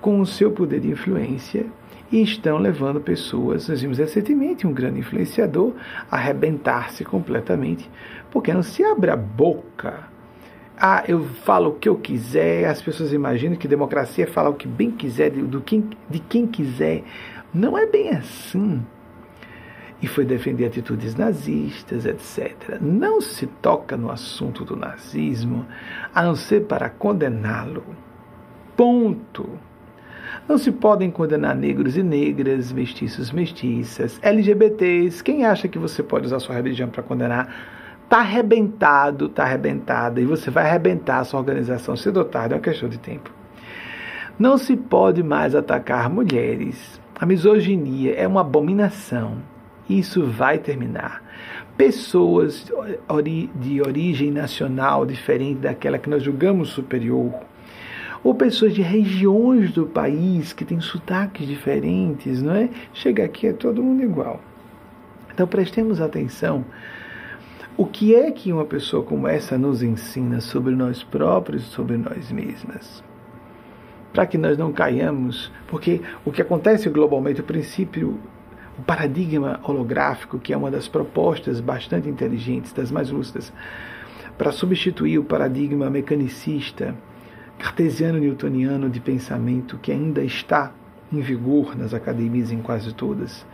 [0.00, 1.66] Com o seu poder de influência,
[2.10, 5.74] e estão levando pessoas, nós vimos recentemente um grande influenciador
[6.10, 7.88] a arrebentar-se completamente,
[8.30, 10.08] porque não se abre a boca.
[10.80, 14.54] Ah, eu falo o que eu quiser, as pessoas imaginam que democracia é falar o
[14.54, 17.02] que bem quiser, do quem, de quem quiser.
[17.52, 18.82] Não é bem assim.
[20.00, 22.78] E foi defender atitudes nazistas, etc.
[22.80, 25.66] Não se toca no assunto do nazismo,
[26.14, 27.84] a não ser para condená-lo.
[28.76, 29.58] Ponto.
[30.48, 35.22] Não se podem condenar negros e negras, mestiços, mestiças, LGBTs.
[35.22, 37.54] Quem acha que você pode usar sua religião para condenar?
[38.08, 42.58] Tá arrebentado, tá arrebentada, e você vai arrebentar a sua organização cedo ou é uma
[42.58, 43.30] questão de tempo.
[44.38, 47.00] Não se pode mais atacar mulheres.
[47.20, 49.38] A misoginia é uma abominação.
[49.88, 51.22] Isso vai terminar.
[51.76, 52.66] pessoas
[53.54, 57.32] de origem nacional diferente daquela que nós julgamos superior,
[58.28, 62.68] ou pessoas de regiões do país que têm sotaques diferentes, não é?
[62.92, 64.38] Chega aqui é todo mundo igual.
[65.32, 66.62] Então prestemos atenção.
[67.74, 72.30] O que é que uma pessoa como essa nos ensina sobre nós próprios, sobre nós
[72.30, 73.02] mesmas?
[74.12, 78.20] Para que nós não caiamos, porque o que acontece globalmente, o princípio,
[78.78, 83.50] o paradigma holográfico, que é uma das propostas bastante inteligentes, das mais lúcidas,
[84.36, 86.94] para substituir o paradigma mecanicista,
[87.58, 90.72] cartesiano-newtoniano de pensamento que ainda está
[91.12, 93.46] em vigor nas academias em quase todas,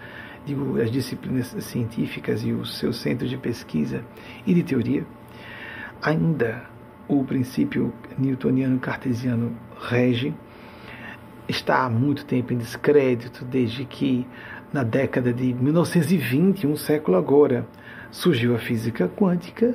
[0.45, 4.05] digo, as disciplinas científicas e os seus centros de pesquisa
[4.47, 5.07] e de teoria,
[6.03, 6.65] ainda
[7.09, 9.53] o princípio newtoniano cartesiano
[9.89, 10.35] rege,
[11.49, 14.27] está há muito tempo em descrédito, desde que
[14.73, 17.67] na década de 1920, um século agora,
[18.11, 19.75] surgiu a física quântica,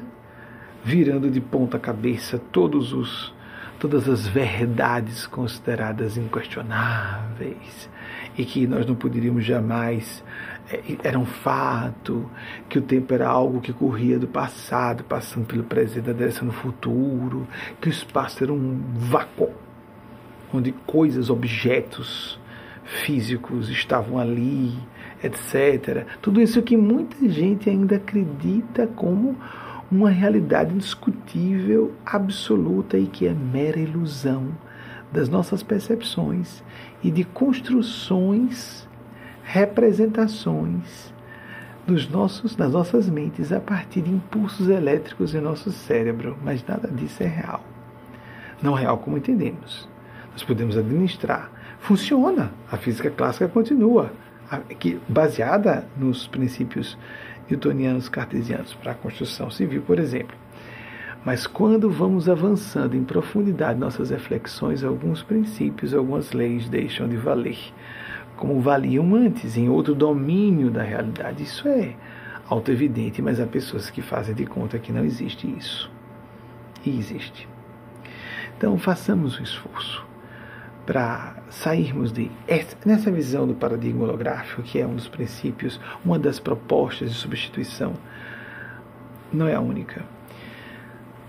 [0.83, 3.33] virando de ponta cabeça todos os
[3.79, 7.89] todas as verdades consideradas inquestionáveis
[8.37, 10.23] e que nós não poderíamos jamais
[10.71, 12.29] é, era um fato,
[12.67, 17.47] que o tempo era algo que corria do passado, passando pelo presente, direção no futuro,
[17.81, 19.49] que o espaço era um vácuo,
[20.53, 22.39] onde coisas, objetos
[22.83, 24.77] físicos estavam ali,
[25.23, 26.05] etc.
[26.21, 29.37] Tudo isso que muita gente ainda acredita como
[29.91, 34.49] uma realidade indiscutível, absoluta e que é mera ilusão
[35.11, 36.63] das nossas percepções
[37.03, 38.87] e de construções,
[39.43, 41.13] representações
[41.87, 46.87] dos nossos, das nossas mentes a partir de impulsos elétricos em nosso cérebro, mas nada
[46.87, 47.63] disso é real.
[48.61, 49.89] Não é real como entendemos.
[50.31, 51.49] Nós podemos administrar.
[51.79, 52.51] Funciona.
[52.71, 54.11] A física clássica continua,
[54.77, 56.97] que baseada nos princípios
[57.49, 60.35] newtonianos cartesianos para a construção civil, por exemplo.
[61.25, 67.59] Mas quando vamos avançando em profundidade nossas reflexões, alguns princípios, algumas leis deixam de valer,
[68.37, 71.43] como valiam antes, em outro domínio da realidade.
[71.43, 71.95] Isso é
[72.47, 75.91] auto-evidente, mas há pessoas que fazem de conta que não existe isso.
[76.85, 77.47] E existe.
[78.57, 80.08] Então façamos o esforço
[80.89, 82.31] para sairmos de
[82.83, 87.93] nessa visão do paradigma holográfico, que é um dos princípios, uma das propostas de substituição,
[89.31, 90.03] não é a única,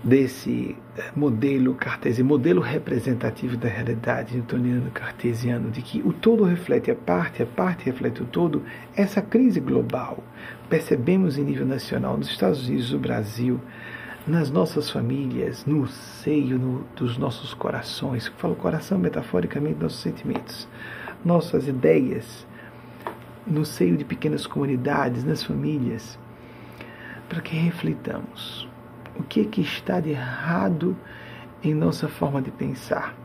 [0.03, 6.89] desse eh, modelo cartesiano, modelo representativo da realidade newtoniano cartesiano, de que o todo reflete
[6.89, 8.63] a parte, a parte reflete o todo,
[8.95, 10.23] essa crise global,
[10.71, 13.61] percebemos em nível nacional, nos Estados Unidos, no Brasil,
[14.27, 20.67] nas nossas famílias, no seio no, dos nossos corações, falo coração metaforicamente, nossos sentimentos,
[21.25, 22.45] nossas ideias,
[23.45, 26.19] no seio de pequenas comunidades, nas famílias,
[27.27, 28.67] para que reflitamos
[29.15, 30.95] o que, é que está de errado
[31.63, 33.15] em nossa forma de pensar.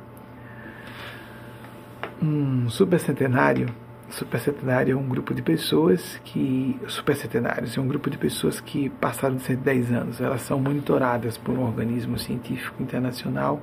[2.23, 3.69] Um supercentenário
[4.09, 6.79] Supercentenário é um grupo de pessoas que.
[6.87, 10.21] Supercentenários é um grupo de pessoas que passaram de 110 anos.
[10.21, 13.61] Elas são monitoradas por um organismo científico internacional.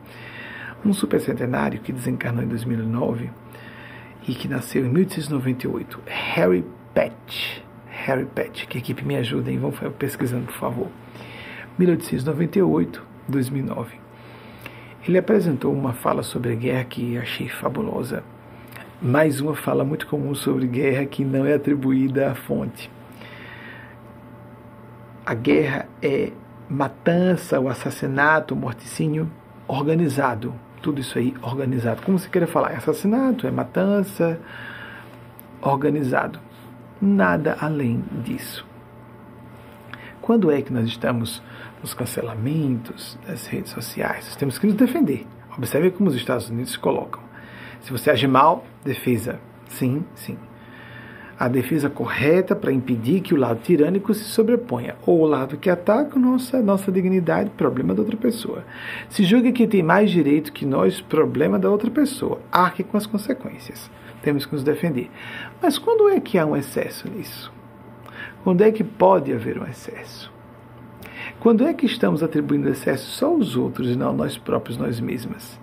[0.86, 3.30] Um supercentenário que desencarnou em 2009
[4.28, 6.02] e que nasceu em 1898.
[6.06, 7.62] Harry Patch.
[7.90, 9.60] Harry Patch, que a equipe me ajuda, hein?
[9.60, 10.88] Vão pesquisando, por favor.
[11.80, 13.96] 1898, 2009.
[15.08, 18.24] Ele apresentou uma fala sobre a guerra que achei fabulosa
[19.02, 22.90] mais uma fala muito comum sobre guerra que não é atribuída à fonte.
[25.26, 26.32] A guerra é
[26.70, 29.30] matança, o assassinato, o morticínio
[29.68, 30.54] organizado.
[30.82, 32.02] Tudo isso aí organizado.
[32.02, 32.72] Como você queira falar?
[32.72, 34.40] É assassinato, é matança,
[35.62, 36.40] organizado.
[37.02, 38.66] Nada além disso.
[40.22, 41.42] Quando é que nós estamos
[41.82, 44.26] nos cancelamentos das redes sociais?
[44.26, 45.26] Nós temos que nos defender.
[45.58, 47.23] Observe como os Estados Unidos se colocam.
[47.84, 49.40] Se você agir mal, defesa.
[49.68, 50.38] Sim, sim.
[51.38, 55.70] A defesa correta para impedir que o lado tirânico se sobreponha, ou o lado que
[55.70, 58.64] ataca nossa, nossa dignidade, problema da outra pessoa.
[59.10, 62.40] Se julga que tem mais direito que nós, problema da outra pessoa.
[62.50, 63.92] Arque com as consequências.
[64.22, 65.12] Temos que nos defender.
[65.62, 67.52] Mas quando é que há um excesso nisso?
[68.46, 70.32] Quando é que pode haver um excesso?
[71.42, 75.02] Quando é que estamos atribuindo excesso só aos outros e não a nós próprios, nós
[75.02, 75.62] mesmas?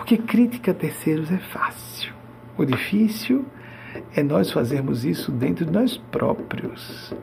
[0.00, 2.14] Porque crítica a terceiros é fácil.
[2.56, 3.44] O difícil
[4.16, 7.14] é nós fazermos isso dentro de nós próprios.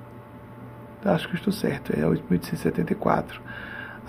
[1.05, 3.42] Acho que estou certo, é 1874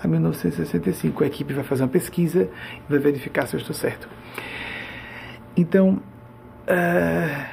[0.02, 1.24] a 1965.
[1.24, 4.08] A equipe vai fazer uma pesquisa e vai verificar se eu estou certo.
[5.56, 6.00] Então,
[6.66, 7.46] é,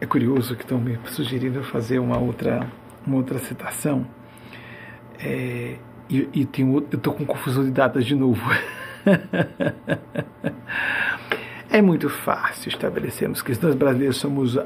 [0.00, 2.66] é curioso que estão me sugerindo fazer uma outra,
[3.06, 4.06] uma outra citação.
[5.18, 5.76] É,
[6.08, 8.42] e, e tem, eu estou com confusão de datas de novo.
[11.70, 14.58] É muito fácil estabelecermos que nós brasileiros somos,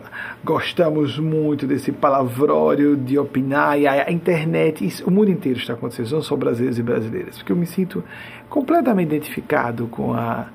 [0.45, 6.13] gostamos muito desse palavrório de opinar e a internet, isso, o mundo inteiro está acontecendo,
[6.13, 8.05] não só brasileiros e brasileiras, porque eu me sinto
[8.49, 10.47] completamente identificado com a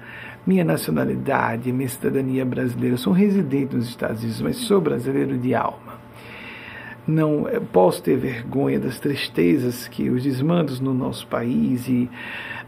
[0.46, 2.94] minha nacionalidade, minha cidadania brasileira.
[2.94, 6.07] Eu sou um residente nos Estados Unidos, mas sou brasileiro de alma.
[7.08, 12.10] Não posso ter vergonha das tristezas que os desmandos no nosso país e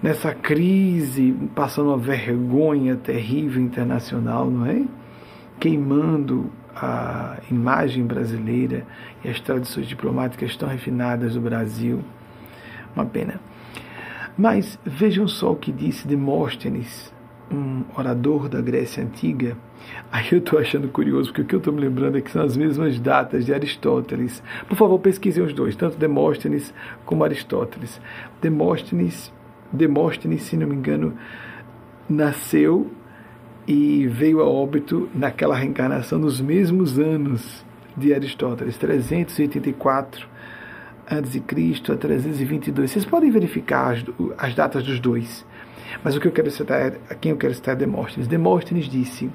[0.01, 4.83] nessa crise, passando uma vergonha terrível internacional, não é?
[5.59, 8.85] Queimando a imagem brasileira
[9.23, 11.99] e as tradições diplomáticas tão refinadas do Brasil.
[12.95, 13.41] Uma pena.
[14.37, 17.13] Mas vejam só o que disse Demóstenes,
[17.51, 19.57] um orador da Grécia Antiga.
[20.11, 22.43] Aí eu estou achando curioso, porque o que eu estou me lembrando é que são
[22.43, 24.43] as mesmas datas de Aristóteles.
[24.67, 26.73] Por favor, pesquisem os dois, tanto Demóstenes
[27.05, 27.99] como Aristóteles.
[28.41, 29.31] Demóstenes
[29.71, 31.13] Demóstenes, se não me engano,
[32.09, 32.89] nasceu
[33.67, 37.63] e veio a óbito naquela reencarnação nos mesmos anos
[37.95, 40.27] de Aristóteles, 384
[41.05, 41.91] a.C.
[41.91, 42.91] a 322.
[42.91, 44.03] Vocês podem verificar as,
[44.37, 45.45] as datas dos dois.
[46.03, 48.27] Mas o que eu quero citar, a quem eu quero citar é Demóstenes.
[48.27, 49.29] Demóstenes disse: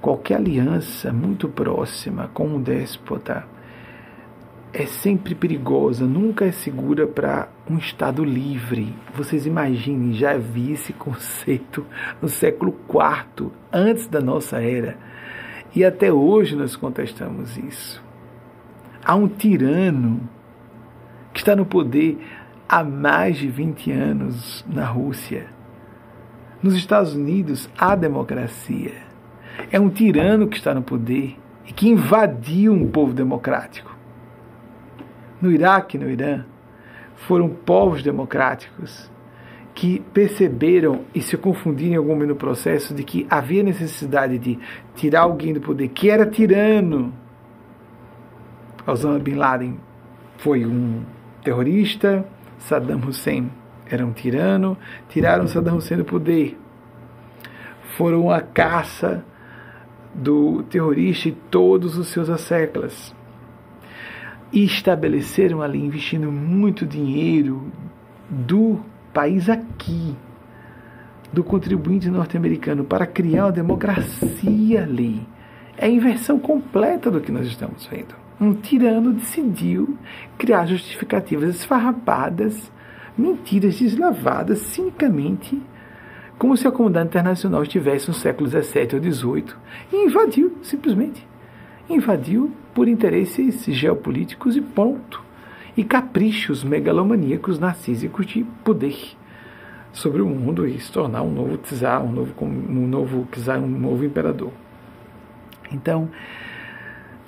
[0.00, 3.44] qualquer aliança muito próxima com um déspota
[4.72, 8.94] é sempre perigosa, nunca é segura para um Estado livre.
[9.14, 11.86] Vocês imaginem, já vi esse conceito
[12.20, 14.96] no século IV, antes da nossa era,
[15.74, 18.02] e até hoje nós contestamos isso.
[19.04, 20.28] Há um tirano
[21.32, 22.18] que está no poder
[22.68, 25.46] há mais de 20 anos na Rússia.
[26.62, 28.94] Nos Estados Unidos há democracia.
[29.70, 33.98] É um tirano que está no poder e que invadiu um povo democrático
[35.40, 36.44] no Iraque e no Irã,
[37.14, 39.10] foram povos democráticos
[39.74, 44.58] que perceberam e se confundiram em algum momento no processo de que havia necessidade de
[44.96, 47.12] tirar alguém do poder que era tirano.
[48.84, 49.78] Osama Bin Laden
[50.38, 51.02] foi um
[51.44, 52.26] terrorista,
[52.58, 53.50] Saddam Hussein
[53.86, 54.76] era um tirano,
[55.08, 56.58] tiraram Saddam Hussein do poder.
[57.96, 59.24] Foram a caça
[60.14, 63.14] do terrorista e todos os seus asseclas
[64.52, 67.70] e estabeleceram ali, investindo muito dinheiro
[68.28, 68.80] do
[69.12, 70.16] país aqui,
[71.32, 75.26] do contribuinte norte-americano, para criar uma democracia ali.
[75.76, 78.14] É a inversão completa do que nós estamos vendo.
[78.40, 79.98] Um tirano decidiu
[80.36, 82.70] criar justificativas esfarrapadas,
[83.16, 85.60] mentiras deslavadas, cinicamente,
[86.38, 89.54] como se a comunidade internacional estivesse no século XVII ou XVIII,
[89.92, 91.26] e invadiu, simplesmente.
[91.90, 95.20] Invadiu por interesses geopolíticos e ponto.
[95.76, 99.16] E caprichos megalomaníacos narcísicos de poder
[99.92, 103.66] sobre o mundo e se tornar um novo czar, um novo, um novo czar, um
[103.66, 104.52] novo imperador.
[105.72, 106.08] Então,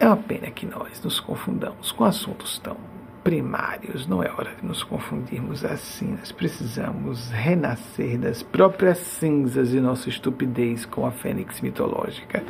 [0.01, 2.77] é uma pena que nós nos confundamos com assuntos tão
[3.23, 4.07] primários.
[4.07, 6.17] Não é hora de nos confundirmos assim.
[6.19, 12.43] Nós precisamos renascer das próprias cinzas de nossa estupidez com a fênix mitológica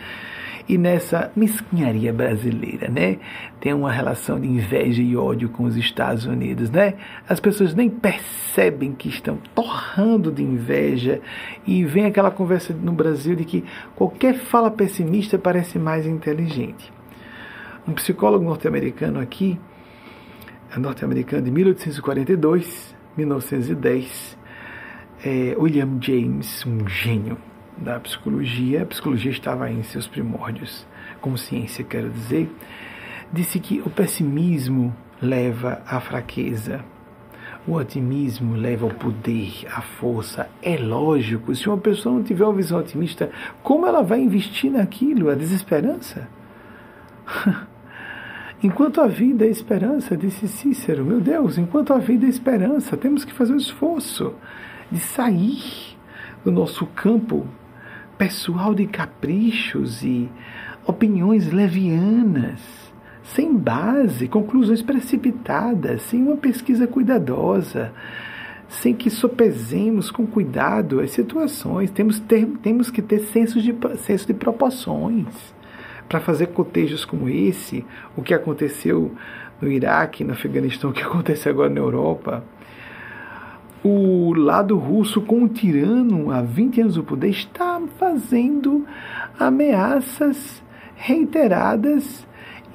[0.69, 3.19] e nessa mesquinharia brasileira, né?
[3.59, 6.95] Tem uma relação de inveja e ódio com os Estados Unidos, né?
[7.29, 11.21] As pessoas nem percebem que estão torrando de inveja
[11.67, 13.65] e vem aquela conversa no Brasil de que
[13.97, 17.00] qualquer fala pessimista parece mais inteligente.
[17.89, 19.59] Um psicólogo norte-americano aqui,
[20.77, 24.39] norte-americano de 1842, 1910,
[25.25, 27.37] é, William James, um gênio,
[27.77, 30.87] da psicologia, a psicologia estava em seus primórdios,
[31.21, 32.51] como ciência, quero dizer,
[33.33, 36.85] disse que o pessimismo leva à fraqueza,
[37.67, 40.49] O otimismo leva ao poder, à força.
[40.63, 43.31] É lógico, se uma pessoa não tiver uma visão otimista,
[43.63, 45.29] como ela vai investir naquilo?
[45.29, 46.27] A desesperança?
[48.63, 53.25] enquanto a vida é esperança, disse Cícero, meu Deus, enquanto a vida é esperança, temos
[53.25, 54.35] que fazer o esforço
[54.91, 55.97] de sair
[56.45, 57.47] do nosso campo
[58.19, 60.29] pessoal de caprichos e
[60.87, 62.61] opiniões levianas,
[63.23, 67.93] sem base, conclusões precipitadas, sem uma pesquisa cuidadosa,
[68.69, 71.91] sem que sopesemos com cuidado as situações.
[71.91, 75.27] Temos, ter, temos que ter senso de, senso de proporções
[76.11, 79.15] para fazer cotejos como esse, o que aconteceu
[79.63, 82.45] no Iraque, no Afeganistão, o que aconteceu agora na Europa
[83.83, 88.87] o lado russo, com o tirano há 20 anos do poder, está fazendo
[89.39, 90.63] ameaças
[90.95, 92.27] reiteradas,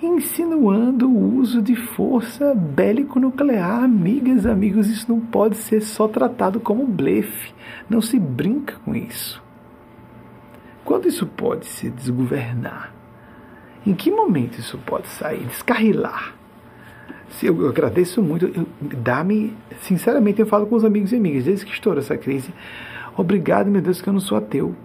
[0.02, 3.84] insinuando o uso de força bélico-nuclear.
[3.84, 7.54] Amigas, amigos, isso não pode ser só tratado como blefe.
[7.88, 9.44] Não se brinca com isso.
[10.84, 12.95] Quando isso pode se desgovernar?
[13.86, 16.34] Em que momento isso pode sair, descarrilar?
[17.44, 18.68] eu, agradeço muito.
[18.82, 22.54] Dá-me, sinceramente, eu falo com os amigos e amigas, desde que estourou essa crise.
[23.18, 24.76] Obrigado, meu Deus, que eu não sou ateu.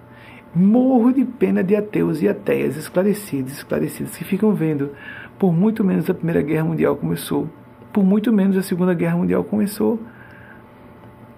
[0.55, 4.91] Morro de pena de ateus e ateias esclarecidos, esclarecidos, que ficam vendo.
[5.39, 7.49] Por muito menos a Primeira Guerra Mundial começou.
[7.93, 9.99] Por muito menos a Segunda Guerra Mundial começou.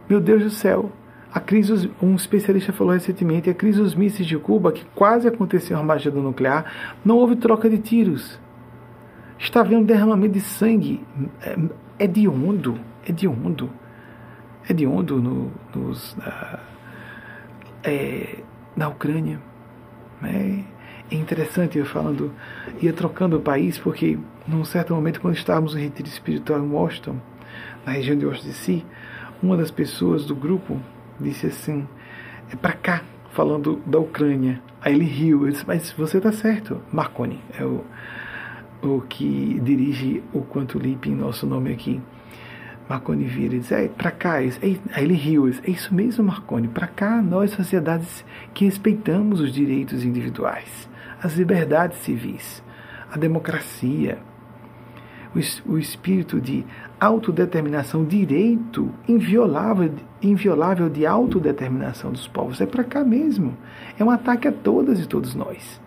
[0.09, 0.91] Meu Deus do céu.
[1.33, 5.77] A crise, um especialista falou recentemente, a crise dos mísseis de Cuba, que quase aconteceu
[5.77, 8.39] uma magia nuclear, não houve troca de tiros
[9.43, 11.05] está havendo derramamento de sangue.
[11.41, 11.57] É,
[11.99, 13.71] é de ondo, é de ondo,
[14.69, 16.61] é ondo no, nos, na,
[17.83, 18.39] é,
[18.77, 19.41] na Ucrânia.
[20.23, 20.61] É,
[21.11, 22.33] é interessante eu falando,
[22.81, 27.17] ia trocando o país, porque num certo momento, quando estávamos no retiro espiritual em Washington,
[27.85, 28.85] na região de Washington DC,
[29.43, 30.81] uma das pessoas do grupo
[31.23, 31.87] disse assim:
[32.53, 34.61] é para cá, falando da Ucrânia.
[34.81, 37.85] Aí ele riu, eu disse, mas você está certo, Marconi, é o
[38.83, 42.01] o que dirige o Quanto Limpe em nosso nome aqui.
[42.89, 46.89] Marconi vira e diz: é, para cá, aí ele riu, é isso mesmo, Marconi, para
[46.89, 50.89] cá, nós, sociedades que respeitamos os direitos individuais,
[51.23, 52.63] as liberdades civis,
[53.11, 54.19] a democracia,
[55.35, 56.67] o, o espírito de
[57.05, 59.93] autodeterminação, direito inviolável,
[60.23, 63.57] inviolável de autodeterminação dos povos, é para cá mesmo.
[63.99, 65.81] É um ataque a todas e todos nós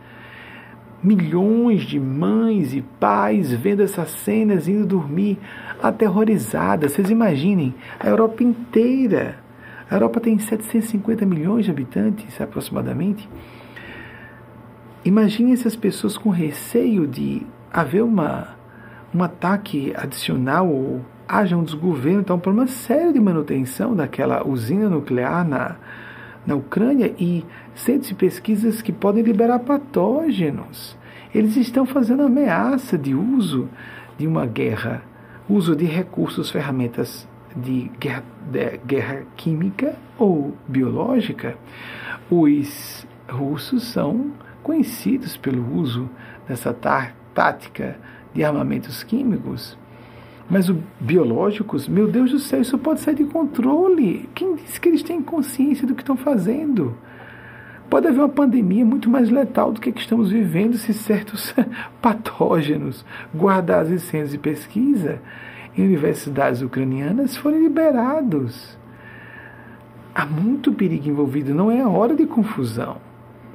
[1.06, 5.38] milhões de mães e pais vendo essas cenas indo dormir
[5.82, 6.94] aterrorizadas.
[6.94, 9.38] Vocês imaginem, a Europa inteira.
[9.90, 13.30] A Europa tem 750 milhões de habitantes aproximadamente.
[15.04, 18.55] Imagine essas pessoas com receio de haver uma,
[19.16, 24.90] um ataque adicional ou haja um desgoverno, então, um problema sério de manutenção daquela usina
[24.90, 25.78] nuclear na,
[26.46, 30.98] na Ucrânia e sente-se pesquisas que podem liberar patógenos.
[31.34, 33.70] Eles estão fazendo ameaça de uso
[34.18, 35.02] de uma guerra,
[35.50, 41.58] uso de recursos, ferramentas de guerra, de guerra química ou biológica.
[42.30, 46.10] Os russos são conhecidos pelo uso
[46.48, 46.74] dessa
[47.34, 47.98] tática
[48.36, 49.78] de armamentos químicos.
[50.48, 54.30] Mas os biológicos, meu Deus do céu, isso pode sair de controle.
[54.36, 56.96] Quem disse que eles têm consciência do que estão fazendo?
[57.90, 61.54] Pode haver uma pandemia muito mais letal do que a que estamos vivendo se certos
[62.02, 63.06] patógenos
[63.36, 65.20] guardados em centros de pesquisa
[65.78, 68.78] em universidades ucranianas forem liberados.
[70.14, 72.98] Há muito perigo envolvido, não é a hora de confusão.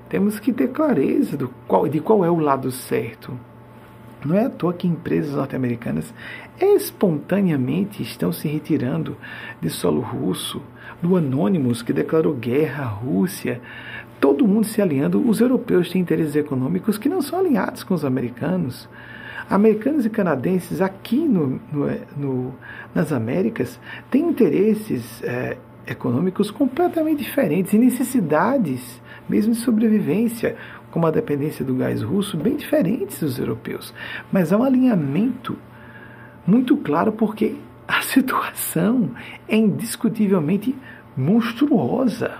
[0.08, 3.38] Temos que ter clareza do qual, de qual é o lado certo.
[4.24, 6.12] Não é à toa que empresas norte-americanas
[6.60, 9.16] espontaneamente estão se retirando
[9.60, 10.62] de solo russo,
[11.02, 13.60] do Anonymous, que declarou guerra à Rússia,
[14.20, 15.26] todo mundo se alinhando.
[15.26, 18.88] Os europeus têm interesses econômicos que não são alinhados com os americanos.
[19.48, 22.54] Americanos e canadenses aqui no, no, no
[22.94, 25.56] nas Américas têm interesses é,
[25.86, 30.56] econômicos completamente diferentes e necessidades, mesmo de sobrevivência
[30.90, 33.94] como a dependência do gás russo, bem diferentes dos europeus.
[34.32, 35.56] Mas há um alinhamento
[36.46, 39.10] muito claro porque a situação
[39.48, 40.74] é indiscutivelmente
[41.16, 42.38] monstruosa.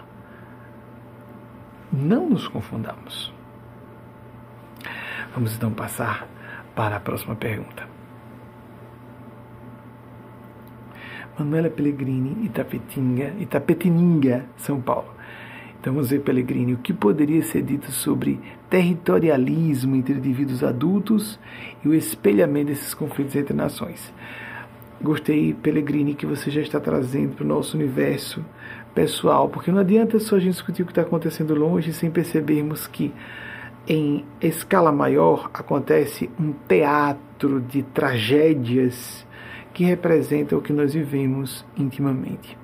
[1.93, 3.33] Não nos confundamos.
[5.35, 6.27] Vamos então passar
[6.75, 7.89] para a próxima pergunta.
[11.39, 15.20] Manuela Pellegrini, Itapetinga, Itapetininga, São Paulo.
[15.81, 21.41] Então ver, Pellegrini, o que poderia ser dito sobre territorialismo entre indivíduos adultos
[21.83, 24.12] e o espelhamento desses conflitos entre nações.
[25.01, 28.45] gostei, Pellegrini, que você já está trazendo para o nosso universo
[28.95, 32.87] pessoal, porque não adianta só a gente discutir o que está acontecendo longe sem percebermos
[32.87, 33.11] que
[33.89, 39.26] em escala maior acontece um teatro de tragédias
[39.72, 42.59] que representam o que nós vivemos intimamente.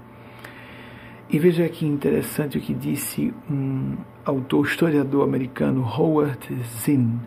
[1.28, 7.18] E veja que interessante o que disse um autor historiador americano, Howard Zinn,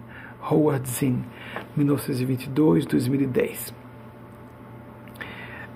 [0.42, 1.24] Howard Zinn,
[1.78, 3.74] 1922-2010,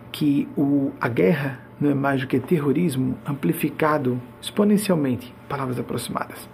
[0.09, 6.49] que o, a guerra não é mais do que terrorismo amplificado exponencialmente, palavras aproximadas.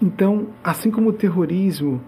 [0.00, 2.00] Então, assim como o terrorismo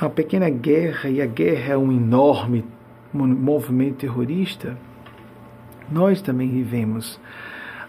[0.00, 2.64] é uma pequena guerra e a guerra é um enorme
[3.12, 4.78] movimento terrorista,
[5.90, 7.20] nós também vivemos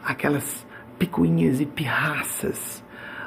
[0.07, 0.65] aquelas
[0.97, 2.81] picuinhas e pirraças,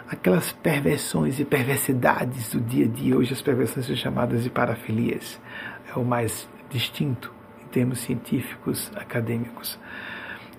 [0.09, 3.17] aquelas perversões e perversidades do dia a dia.
[3.17, 5.39] Hoje as perversões são chamadas de parafilias,
[5.95, 9.79] é o mais distinto em termos científicos, acadêmicos.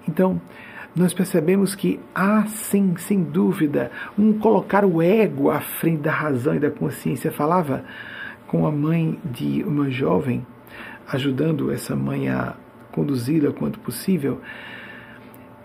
[0.07, 0.39] Então,
[0.95, 6.53] nós percebemos que há sim, sem dúvida, um colocar o ego à frente da razão
[6.53, 7.31] e da consciência.
[7.31, 7.83] falava
[8.45, 10.45] com a mãe de uma jovem,
[11.07, 12.53] ajudando essa mãe a
[12.91, 14.41] conduzi-la quanto possível,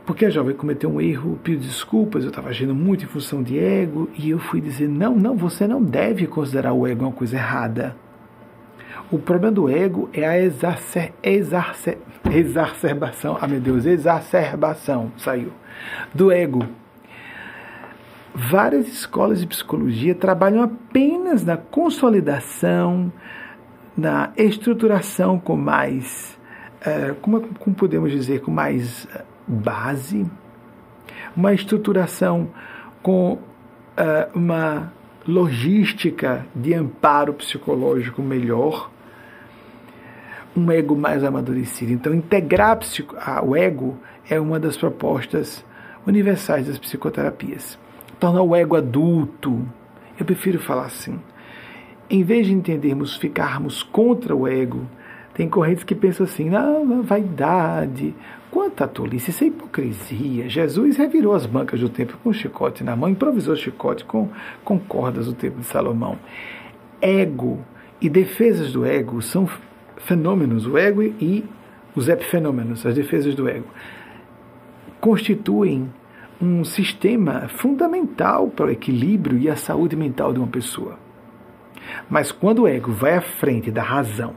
[0.06, 3.58] porque a jovem cometeu um erro, pediu desculpas, eu estava agindo muito em função de
[3.58, 7.36] ego, e eu fui dizer: não, não, você não deve considerar o ego uma coisa
[7.36, 7.96] errada.
[9.10, 11.98] O problema do ego é a exacer, exacer,
[12.30, 15.52] exacerbação, ah meu Deus, exacerbação, saiu,
[16.14, 16.64] do ego.
[18.32, 23.12] Várias escolas de psicologia trabalham apenas na consolidação,
[23.96, 26.38] na estruturação com mais,
[26.82, 29.08] uh, como, como podemos dizer, com mais
[29.46, 30.26] base,
[31.36, 32.48] uma estruturação
[33.02, 33.40] com uh,
[34.34, 34.92] uma
[35.26, 38.90] logística de amparo psicológico melhor,
[40.56, 41.92] um ego mais amadurecido.
[41.92, 42.78] Então, integrar
[43.44, 45.64] o ego é uma das propostas
[46.06, 47.78] universais das psicoterapias.
[48.18, 49.66] Tornar o ego adulto.
[50.18, 51.20] Eu prefiro falar assim.
[52.08, 54.86] Em vez de entendermos ficarmos contra o ego,
[55.34, 58.14] tem correntes que pensam assim, não, vaidade,
[58.56, 60.48] quanta tolice, isso é hipocrisia.
[60.48, 64.30] Jesus revirou as bancas do templo com chicote na mão, improvisou chicote com,
[64.64, 66.18] com cordas do templo de Salomão.
[66.98, 67.62] Ego
[68.00, 69.46] e defesas do ego são
[69.98, 71.44] fenômenos, o ego e
[71.94, 73.66] os epifenômenos, as defesas do ego,
[75.02, 75.92] constituem
[76.40, 80.98] um sistema fundamental para o equilíbrio e a saúde mental de uma pessoa.
[82.08, 84.32] Mas quando o ego vai à frente da razão,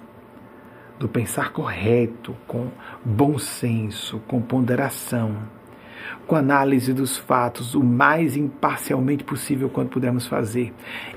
[0.99, 2.67] do pensar correto, com
[3.03, 5.37] bom senso, com ponderação,
[6.27, 10.73] com análise dos fatos o mais imparcialmente possível quando pudermos fazer.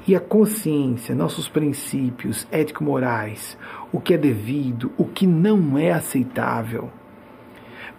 [0.06, 3.58] E a consciência, nossos princípios ético-morais,
[3.92, 6.88] o que é devido, o que não é aceitável.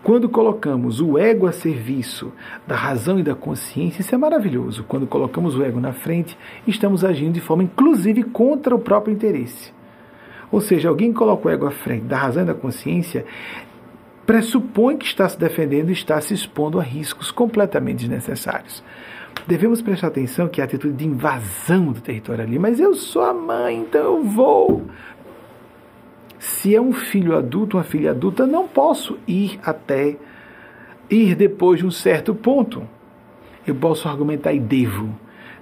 [0.01, 2.33] Quando colocamos o ego a serviço
[2.67, 4.83] da razão e da consciência, isso é maravilhoso.
[4.83, 9.71] Quando colocamos o ego na frente, estamos agindo de forma inclusive contra o próprio interesse.
[10.53, 13.25] Ou seja, alguém coloca o ego à frente da razão e da consciência,
[14.23, 18.83] pressupõe que está se defendendo e está se expondo a riscos completamente desnecessários.
[19.47, 23.33] Devemos prestar atenção que a atitude de invasão do território ali, mas eu sou a
[23.33, 24.83] mãe, então eu vou.
[26.37, 30.17] Se é um filho adulto, uma filha adulta, não posso ir até
[31.09, 32.87] ir depois de um certo ponto.
[33.65, 35.17] Eu posso argumentar e devo.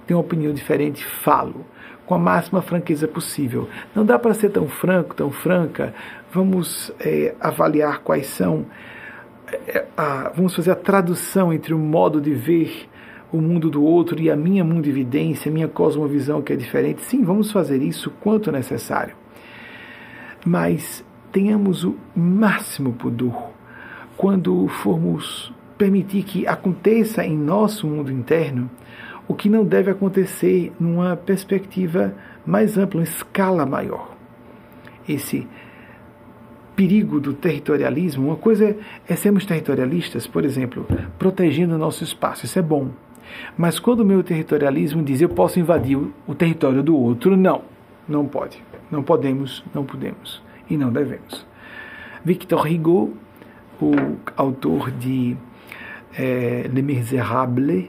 [0.06, 1.64] Tenho uma opinião diferente, falo
[2.06, 3.68] com a máxima franqueza possível.
[3.94, 5.94] Não dá para ser tão franco, tão franca.
[6.32, 8.66] Vamos é, avaliar quais são.
[9.66, 12.88] É, a, vamos fazer a tradução entre o modo de ver
[13.32, 17.02] o mundo do outro e a minha mundividência, a minha cosmovisão que é diferente.
[17.02, 19.14] Sim, vamos fazer isso quanto necessário.
[20.44, 23.50] Mas tenhamos o máximo pudor
[24.16, 28.70] quando formos permitir que aconteça em nosso mundo interno
[29.28, 32.14] o que não deve acontecer numa perspectiva
[32.44, 34.14] mais ampla, uma escala maior.
[35.08, 35.46] Esse
[36.74, 38.76] perigo do territorialismo, uma coisa
[39.08, 40.86] é sermos territorialistas, por exemplo,
[41.18, 42.90] protegendo o nosso espaço, isso é bom.
[43.56, 47.62] Mas quando o meu territorialismo diz eu posso invadir o território do outro, não,
[48.08, 48.62] não pode.
[48.90, 51.46] Não podemos, não podemos e não devemos.
[52.24, 53.16] Victor Hugo,
[53.80, 53.92] o
[54.36, 55.36] autor de
[56.16, 57.88] é, Les Miserables,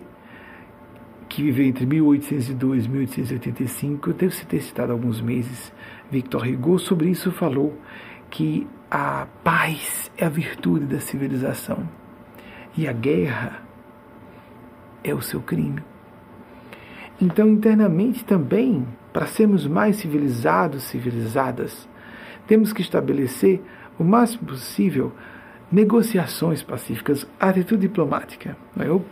[1.34, 5.74] que viveu entre 1802 e 1885, eu devo ter citado alguns meses,
[6.12, 7.76] Victor Hugo, sobre isso falou
[8.30, 11.90] que a paz é a virtude da civilização
[12.78, 13.64] e a guerra
[15.04, 15.82] é o seu crime.
[17.20, 21.90] Então, internamente também, para sermos mais civilizados, civilizadas,
[22.46, 23.60] temos que estabelecer
[23.98, 25.12] o máximo possível,
[25.72, 28.56] negociações pacíficas, atitude diplomática.
[28.78, 29.04] Eu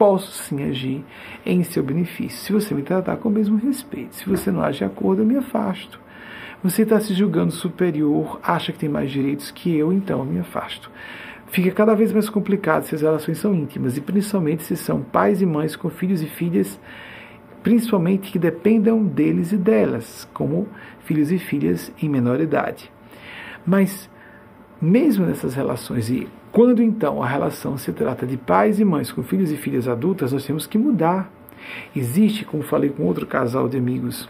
[0.00, 1.04] posso sim agir
[1.44, 2.38] em seu benefício.
[2.38, 5.26] Se você me tratar com o mesmo respeito, se você não age de acordo, eu
[5.26, 6.00] me afasto.
[6.62, 10.38] Você está se julgando superior, acha que tem mais direitos que eu, então eu me
[10.38, 10.90] afasto.
[11.48, 15.42] Fica cada vez mais complicado se as relações são íntimas e principalmente se são pais
[15.42, 16.80] e mães com filhos e filhas,
[17.62, 20.66] principalmente que dependam deles e delas, como
[21.04, 22.90] filhos e filhas em menor idade.
[23.66, 24.08] Mas
[24.80, 29.22] mesmo nessas relações e quando então a relação se trata de pais e mães com
[29.22, 31.30] filhos e filhas adultas, nós temos que mudar.
[31.94, 34.28] Existe, como falei com outro casal de amigos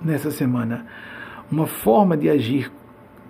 [0.00, 0.86] nessa semana,
[1.50, 2.70] uma forma de agir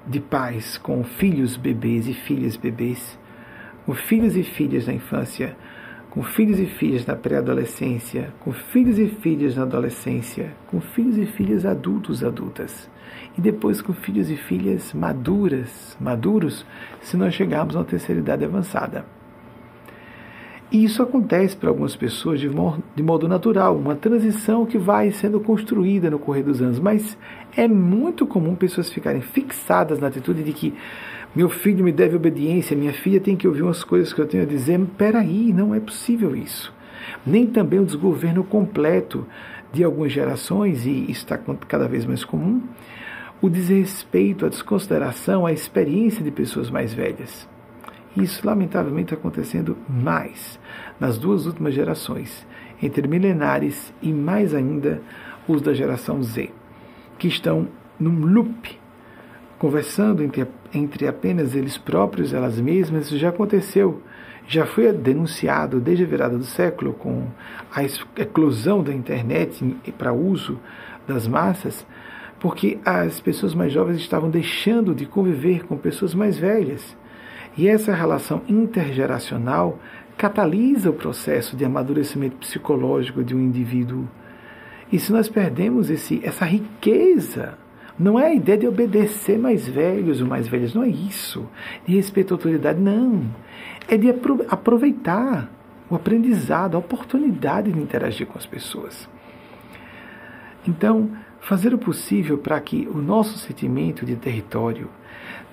[0.06, 3.18] de pais com filhos bebês e filhas bebês,
[3.84, 5.56] com filhos e filhas na infância,
[6.10, 11.24] com filhos e filhas na pré-adolescência, com filhos e filhas na adolescência, com filhos e
[11.24, 12.90] filhas adultos adultas,
[13.38, 16.66] e depois com filhos e filhas maduras, maduros,
[17.00, 19.04] se nós chegarmos a uma terceira idade avançada.
[20.72, 22.48] E isso acontece para algumas pessoas de
[22.94, 26.78] de modo natural, uma transição que vai sendo construída no correr dos anos.
[26.78, 27.18] Mas
[27.56, 30.72] é muito comum pessoas ficarem fixadas na atitude de que
[31.34, 34.42] meu filho me deve obediência, minha filha tem que ouvir umas coisas que eu tenho
[34.42, 34.80] a dizer.
[34.98, 36.72] Peraí, não é possível isso.
[37.24, 39.24] Nem também o desgoverno completo
[39.72, 42.62] de algumas gerações, e isso está cada vez mais comum,
[43.40, 47.48] o desrespeito, a desconsideração, a experiência de pessoas mais velhas.
[48.16, 50.58] Isso, lamentavelmente, está acontecendo mais
[50.98, 52.44] nas duas últimas gerações,
[52.82, 55.00] entre milenares e mais ainda
[55.46, 56.50] os da geração Z,
[57.18, 57.68] que estão
[57.98, 58.79] num loop,
[59.60, 63.06] conversando entre, entre apenas eles próprios, elas mesmas.
[63.06, 64.02] Isso já aconteceu,
[64.48, 67.26] já foi denunciado desde a virada do século, com
[67.70, 67.84] a
[68.20, 69.62] eclosão da internet
[69.98, 70.58] para uso
[71.06, 71.86] das massas,
[72.40, 76.96] porque as pessoas mais jovens estavam deixando de conviver com pessoas mais velhas
[77.56, 79.78] e essa relação intergeracional
[80.16, 84.08] catalisa o processo de amadurecimento psicológico de um indivíduo.
[84.90, 87.58] E se nós perdemos esse, essa riqueza,
[88.00, 91.46] não é a ideia de obedecer mais velhos ou mais velhas, não é isso.
[91.86, 93.22] De respeito à autoridade, não.
[93.86, 94.08] É de
[94.48, 95.50] aproveitar
[95.90, 99.06] o aprendizado, a oportunidade de interagir com as pessoas.
[100.66, 104.88] Então, fazer o possível para que o nosso sentimento de território,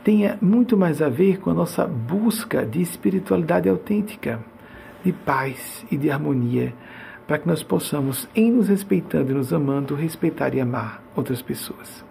[0.01, 4.39] tenha muito mais a ver com a nossa busca de espiritualidade autêntica,
[5.03, 6.73] de paz e de harmonia,
[7.27, 12.06] para que nós possamos, em nos respeitando e nos amando, respeitar e amar outras pessoas.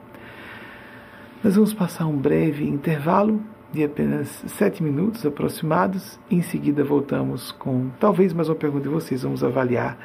[1.46, 3.40] Nós vamos passar um breve intervalo
[3.72, 6.18] de apenas sete minutos aproximados.
[6.28, 9.22] Em seguida, voltamos com talvez mais uma pergunta de vocês.
[9.22, 9.96] Vamos avaliar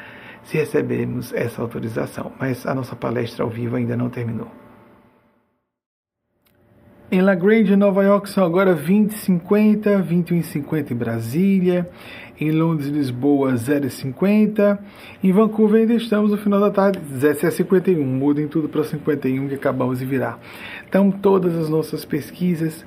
[0.43, 2.31] se recebemos essa autorização.
[2.39, 4.51] Mas a nossa palestra ao vivo ainda não terminou.
[7.11, 11.89] Em La Grande, Nova York, são agora 20h50, 21h50 em Brasília.
[12.41, 14.79] Em Londres e Lisboa, 0h50.
[15.23, 18.03] Em Vancouver ainda estamos no final da tarde, 17h51.
[18.03, 20.39] Mudem tudo para 51 que acabamos de virar.
[20.89, 22.83] Então, todas as nossas pesquisas.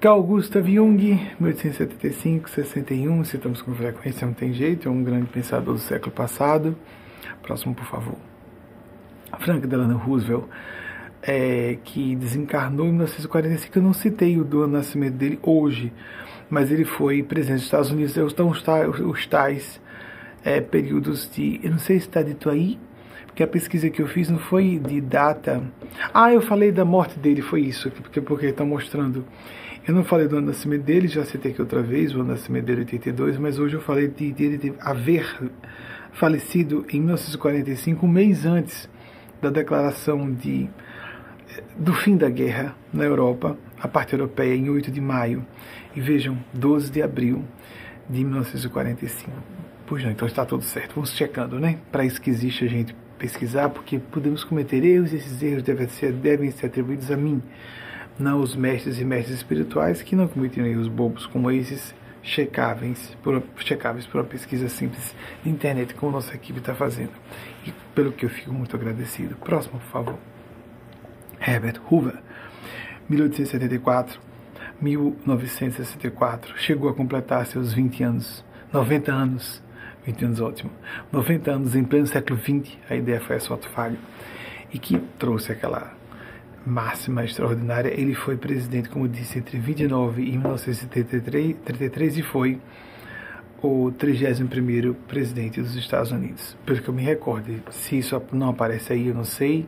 [0.00, 5.80] Carl Gustav Jung, 1875-61, citamos com frequência, não tem jeito, é um grande pensador do
[5.80, 6.76] século passado.
[7.40, 8.16] Próximo, por favor.
[9.38, 10.46] Frank Delano Roosevelt,
[11.22, 13.78] é, que desencarnou em 1945.
[13.78, 15.92] Eu não citei o do nascimento dele hoje,
[16.50, 18.16] mas ele foi presidente dos Estados Unidos.
[18.16, 18.62] Então, os,
[19.00, 19.80] os tais
[20.44, 21.60] é, períodos de.
[21.62, 22.78] Eu não sei se está dito aí,
[23.26, 25.62] porque a pesquisa que eu fiz não foi de data.
[26.12, 29.24] Ah, eu falei da morte dele, foi isso, porque, porque está mostrando.
[29.86, 32.66] Eu não falei do ano nascimento dele, já citei aqui outra vez, o ano nascimento
[32.66, 35.50] dele 82, mas hoje eu falei de, de, de haver
[36.12, 38.88] falecido em 1945, um mês antes
[39.40, 40.68] da declaração de
[41.76, 45.44] do fim da guerra na Europa, a parte europeia, em 8 de maio.
[45.98, 47.44] E vejam, 12 de abril
[48.08, 49.32] de 1945.
[49.84, 50.94] Pois não, então está tudo certo.
[50.94, 51.80] Vamos checando, né?
[51.90, 55.88] Para isso que existe a gente pesquisar, porque podemos cometer erros e esses erros devem
[55.88, 57.42] ser, devem ser atribuídos a mim,
[58.16, 61.92] não aos mestres e mestres espirituais que não cometem erros bobos como esses
[62.22, 67.10] checáveis por, checáveis por uma pesquisa simples de internet, como nossa equipe está fazendo.
[67.66, 69.34] E pelo que eu fico muito agradecido.
[69.34, 70.18] Próximo, por favor.
[71.44, 72.22] Herbert Hoover,
[73.08, 74.27] 1874,
[74.80, 79.62] 1964, chegou a completar seus 20 anos, 90 anos,
[80.06, 80.70] 20 anos ótimo,
[81.12, 83.98] 90 anos em pleno século XX, a ideia foi a Falho,
[84.72, 85.96] e que trouxe aquela
[86.64, 87.88] máxima extraordinária.
[87.88, 92.60] Ele foi presidente, como disse, entre 29 e 1933 e foi
[93.62, 96.56] o 31º presidente dos Estados Unidos.
[96.64, 99.66] Pelo que eu me recordo, se isso não aparece aí, eu não sei,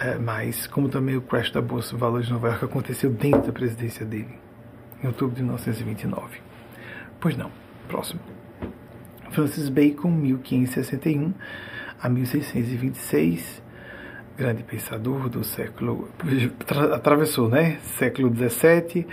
[0.00, 3.42] é, mas como também o crash da Bolsa de Valores de Nova York aconteceu dentro
[3.42, 4.38] da presidência dele,
[5.02, 6.40] em outubro de 1929.
[7.20, 7.50] Pois não.
[7.88, 8.20] Próximo.
[9.30, 11.32] Francis Bacon, 1561
[12.00, 13.62] a 1626,
[14.36, 16.08] grande pensador do século
[16.94, 17.78] atravessou, né?
[17.82, 19.06] Século 17,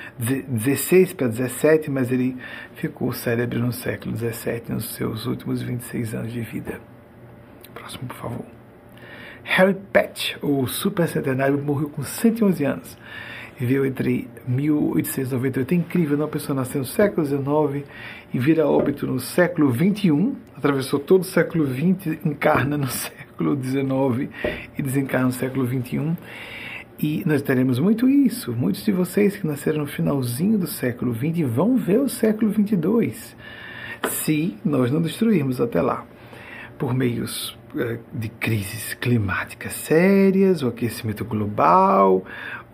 [0.47, 2.37] 16 para 17, mas ele
[2.75, 6.79] ficou célebre no século 17, nos seus últimos 26 anos de vida.
[7.73, 8.54] Próximo, por favor.
[9.47, 12.97] Harry Patch, o super centenário, morreu com 111 anos.
[13.57, 15.73] Viveu entre 1898.
[15.73, 17.87] É incrível, uma pessoa nasceu no século XIX
[18.33, 24.29] e vira óbito no século XXI, atravessou todo o século XX, encarna no século XIX
[24.77, 26.17] e desencarna no século XXI.
[26.99, 28.51] E nós teremos muito isso.
[28.51, 33.13] Muitos de vocês que nasceram no finalzinho do século XX vão ver o século XXII,
[34.09, 36.03] se nós não destruirmos até lá,
[36.77, 37.55] por meios
[38.13, 42.23] de crises climáticas sérias, o aquecimento global,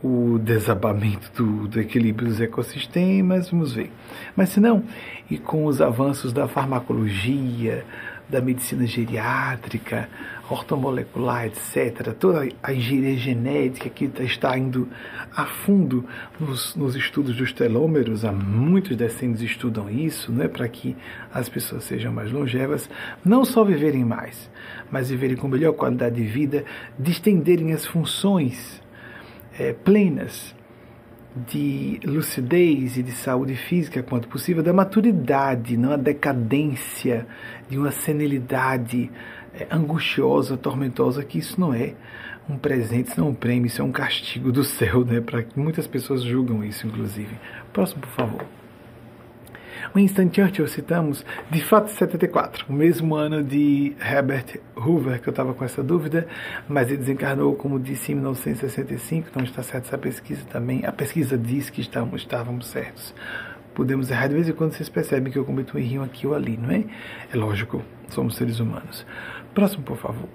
[0.03, 3.91] o desabamento do, do, equilíbrio dos ecossistemas, vamos ver.
[4.35, 4.83] Mas se não,
[5.29, 7.83] e com os avanços da farmacologia,
[8.29, 10.07] da medicina geriátrica,
[10.53, 14.87] ortomolecular, etc., toda a engenharia genética que tá, está indo
[15.35, 16.05] a fundo
[16.39, 20.95] nos, nos estudos dos telômeros, há muitos decênios estudam isso, né, para que
[21.33, 22.89] as pessoas sejam mais longevas,
[23.23, 24.49] não só viverem mais,
[24.91, 26.65] mas viverem com melhor qualidade de vida,
[26.99, 28.81] distenderem as funções
[29.57, 30.53] é, plenas
[31.47, 37.25] de lucidez e de saúde física quanto possível, da maturidade, não a decadência
[37.69, 39.09] de uma senilidade
[39.71, 41.93] angustiosa, tormentosa, que isso não é
[42.49, 45.21] um presente, isso não é um prêmio, isso é um castigo do céu, né?
[45.21, 47.35] Para muitas pessoas julgam isso, inclusive.
[47.71, 48.45] Próximo, por favor.
[49.95, 55.53] Winston Churchill citamos, de fato 74, o mesmo ano de Herbert Hoover, que eu estava
[55.53, 56.27] com essa dúvida,
[56.67, 60.85] mas ele desencarnou, como disse, em 1965, então está certa essa pesquisa também.
[60.85, 63.13] A pesquisa diz que estávamos, estávamos certos.
[63.73, 66.35] Podemos errar de vez em quando, vocês percebem que eu cometo um errinho aqui ou
[66.35, 66.83] ali, não é?
[67.33, 69.05] É lógico, somos seres humanos.
[69.53, 70.27] Próximo, por favor.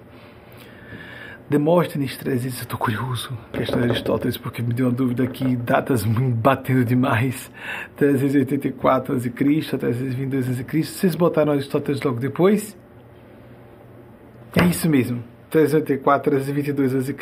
[1.49, 6.83] Demóstenes 300, estou curioso, questão de Aristóteles, porque me deu uma dúvida aqui, datas batendo
[6.83, 7.49] demais.
[7.95, 10.83] 384 a.C., 322 a.C.
[10.83, 12.77] Vocês botaram Aristóteles logo depois?
[14.59, 17.15] É isso mesmo, 384, 322 a.C.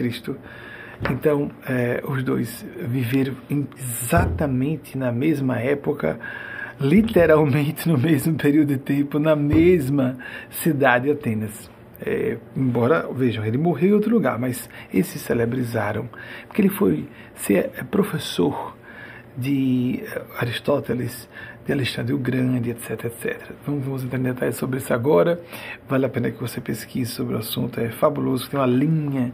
[1.12, 6.20] Então, é, os dois viveram exatamente na mesma época,
[6.80, 10.18] literalmente no mesmo período de tempo, na mesma
[10.50, 11.75] cidade, Atenas.
[12.02, 16.10] É, embora, vejam, ele morreu em outro lugar, mas eles se celebrizaram,
[16.48, 18.76] porque ele foi ser é, professor
[19.38, 21.30] de é, Aristóteles,
[21.66, 23.52] de Alexandre o Grande, etc, etc.
[23.66, 25.40] Vamos, vamos entrar em detalhes sobre isso agora.
[25.88, 28.50] Vale a pena que você pesquise sobre o assunto, é fabuloso.
[28.50, 29.34] Tem uma linha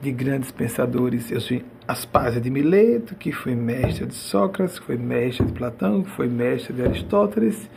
[0.00, 1.30] de grandes pensadores.
[1.30, 6.02] Eu sou Aspásia de Mileto, que foi mestre de Sócrates, que foi mestre de Platão,
[6.02, 7.68] que foi mestre de Aristóteles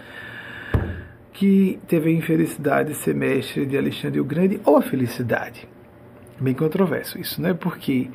[1.41, 5.67] que teve a infelicidade de ser mestre de Alexandre o Grande, ou a felicidade.
[6.39, 8.11] Bem controverso isso, não é porque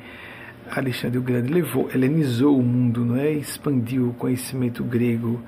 [0.71, 3.29] Alexandre o Grande levou, helenizou o mundo, não é?
[3.33, 5.43] expandiu o conhecimento grego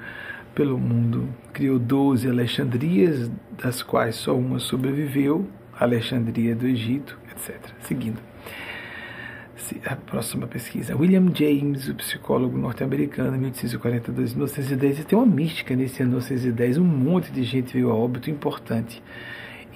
[0.53, 3.32] pelo mundo, criou 12 Alexandrias,
[3.63, 5.47] das quais só uma sobreviveu,
[5.80, 7.55] Alexandria do Egito, etc.
[7.80, 8.28] Seguindo
[9.86, 10.95] a próxima pesquisa.
[10.95, 14.99] William James, o psicólogo norte-americano, 1842 1910.
[14.99, 16.78] E tem uma mística nesse ano 1910.
[16.78, 19.01] Um monte de gente veio a óbito importante.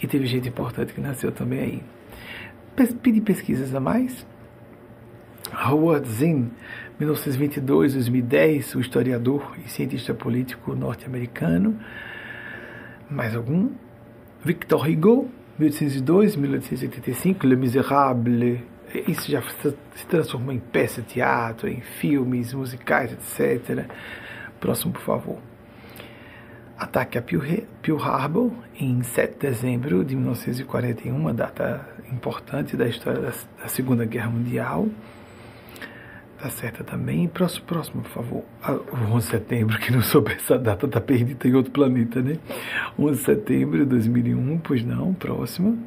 [0.02, 1.84] E teve gente importante que nasceu também aí.
[3.02, 4.26] Pedi pesquisas a mais.
[5.54, 6.50] Howard Zinn,
[7.00, 11.80] 1922-2010, o historiador e cientista político norte-americano.
[13.10, 13.70] Mais algum?
[14.44, 15.30] Victor Hugo,
[15.60, 18.64] 1802-1885, Le Miserable,
[19.08, 23.86] isso já se transformou em peça de teatro, em filmes, musicais, etc.
[24.60, 25.40] Próximo, por favor.
[26.78, 33.22] Ataque a Pearl Harbor em 7 de dezembro de 1941, uma data importante da história
[33.22, 33.32] da,
[33.68, 34.88] Segunda Guerra Mundial.
[36.40, 37.26] Tá certa também.
[37.28, 38.44] Próximo, próximo, por favor.
[38.62, 42.22] Ah, o 11 de setembro, que não souber essa data, tá perdida em outro planeta,
[42.22, 42.38] né?
[43.00, 45.80] 11 de setembro de 2001, pois não, próximo.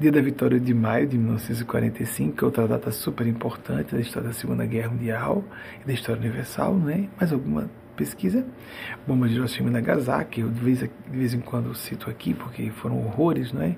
[0.00, 4.28] Dia da Vitória de Maio de 1945, que é outra data super importante da história
[4.28, 5.44] da Segunda Guerra Mundial
[5.82, 7.10] e da história universal, né?
[7.18, 8.46] Mais alguma pesquisa?
[9.06, 12.70] Bomba de Hiroshima e Nagasaki, eu de vez, de vez em quando cito aqui, porque
[12.70, 13.76] foram horrores, não é?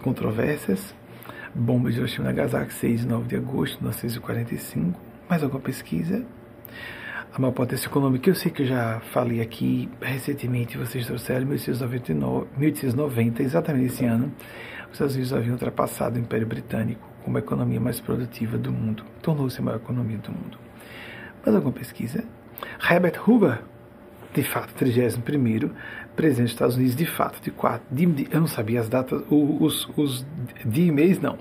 [0.00, 0.94] Controvérsias.
[1.52, 5.00] Bomba de Hiroshima e Nagasaki, 6 e 9 de agosto de 1945.
[5.28, 6.24] Mais alguma pesquisa?
[7.38, 8.28] A maior potência econômica.
[8.28, 14.32] Eu sei que eu já falei aqui recentemente, vocês trouxeram 1899, 1890, exatamente esse ano,
[14.86, 19.04] os Estados Unidos haviam ultrapassado o Império Britânico como a economia mais produtiva do mundo.
[19.22, 20.58] Tornou-se a maior economia do mundo.
[21.44, 22.24] Mas alguma pesquisa?
[22.90, 23.60] Herbert Hoover,
[24.34, 25.20] de fato, 31
[26.16, 27.86] presidente dos Estados Unidos, de fato, de quatro.
[27.90, 30.26] De, de, eu não sabia as datas, os, os
[30.64, 31.38] de e-mails não.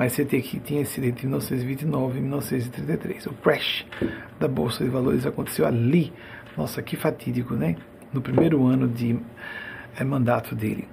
[0.00, 3.26] Mas você tem que tinha sido entre 1929 e 1933.
[3.26, 3.84] O crash
[4.38, 6.10] da Bolsa de Valores aconteceu ali.
[6.56, 7.76] Nossa, que fatídico, né?
[8.10, 9.20] No primeiro ano de
[9.98, 10.88] é, mandato dele.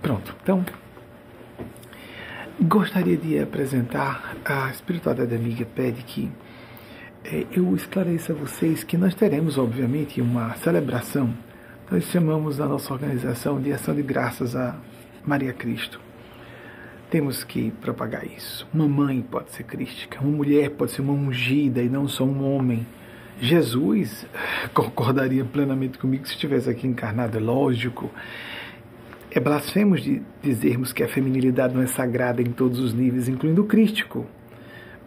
[0.00, 0.64] Pronto, então
[2.62, 6.30] gostaria de apresentar a espiritualidade amiga pede que
[7.26, 11.34] é, eu esclareça a vocês que nós teremos, obviamente, uma celebração.
[11.90, 14.78] Nós chamamos a nossa organização de Ação de Graças a
[15.26, 16.07] Maria Cristo.
[17.10, 18.68] Temos que propagar isso.
[18.72, 22.44] Uma mãe pode ser crística, uma mulher pode ser uma ungida e não só um
[22.44, 22.86] homem.
[23.40, 24.26] Jesus
[24.74, 28.10] concordaria plenamente comigo se estivesse aqui encarnado, é lógico.
[29.30, 33.62] É blasfemos de dizermos que a feminilidade não é sagrada em todos os níveis, incluindo
[33.62, 34.26] o crístico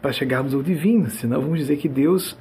[0.02, 2.36] para chegarmos ao divino, senão vamos dizer que Deus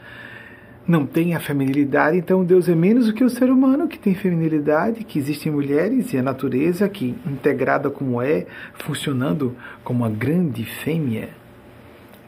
[0.86, 4.14] não tem a feminilidade, então Deus é menos do que o ser humano que tem
[4.14, 10.64] feminilidade, que existem mulheres e a natureza que, integrada como é, funcionando como uma grande
[10.64, 11.28] fêmea,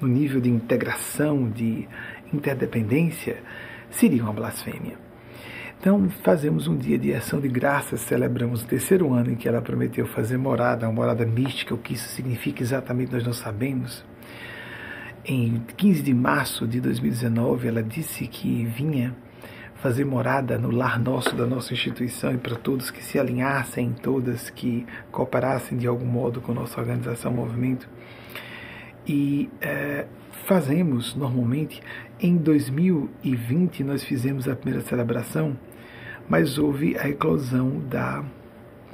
[0.00, 1.88] no nível de integração, de
[2.32, 3.36] interdependência,
[3.90, 4.96] seria uma blasfêmia.
[5.80, 9.61] Então, fazemos um dia de ação de graças, celebramos o terceiro ano em que ela
[9.61, 14.05] prometeu fazer morada, uma morada mística, o que isso significa exatamente nós não sabemos
[15.24, 19.14] em 15 de março de 2019, ela disse que vinha
[19.76, 24.50] fazer morada no lar nosso da nossa instituição e para todos que se alinhassem, todas
[24.50, 27.88] que cooperassem de algum modo com nossa organização, movimento.
[29.06, 30.06] E é,
[30.46, 31.80] fazemos normalmente.
[32.20, 35.56] Em 2020 nós fizemos a primeira celebração,
[36.28, 38.24] mas houve a eclosão da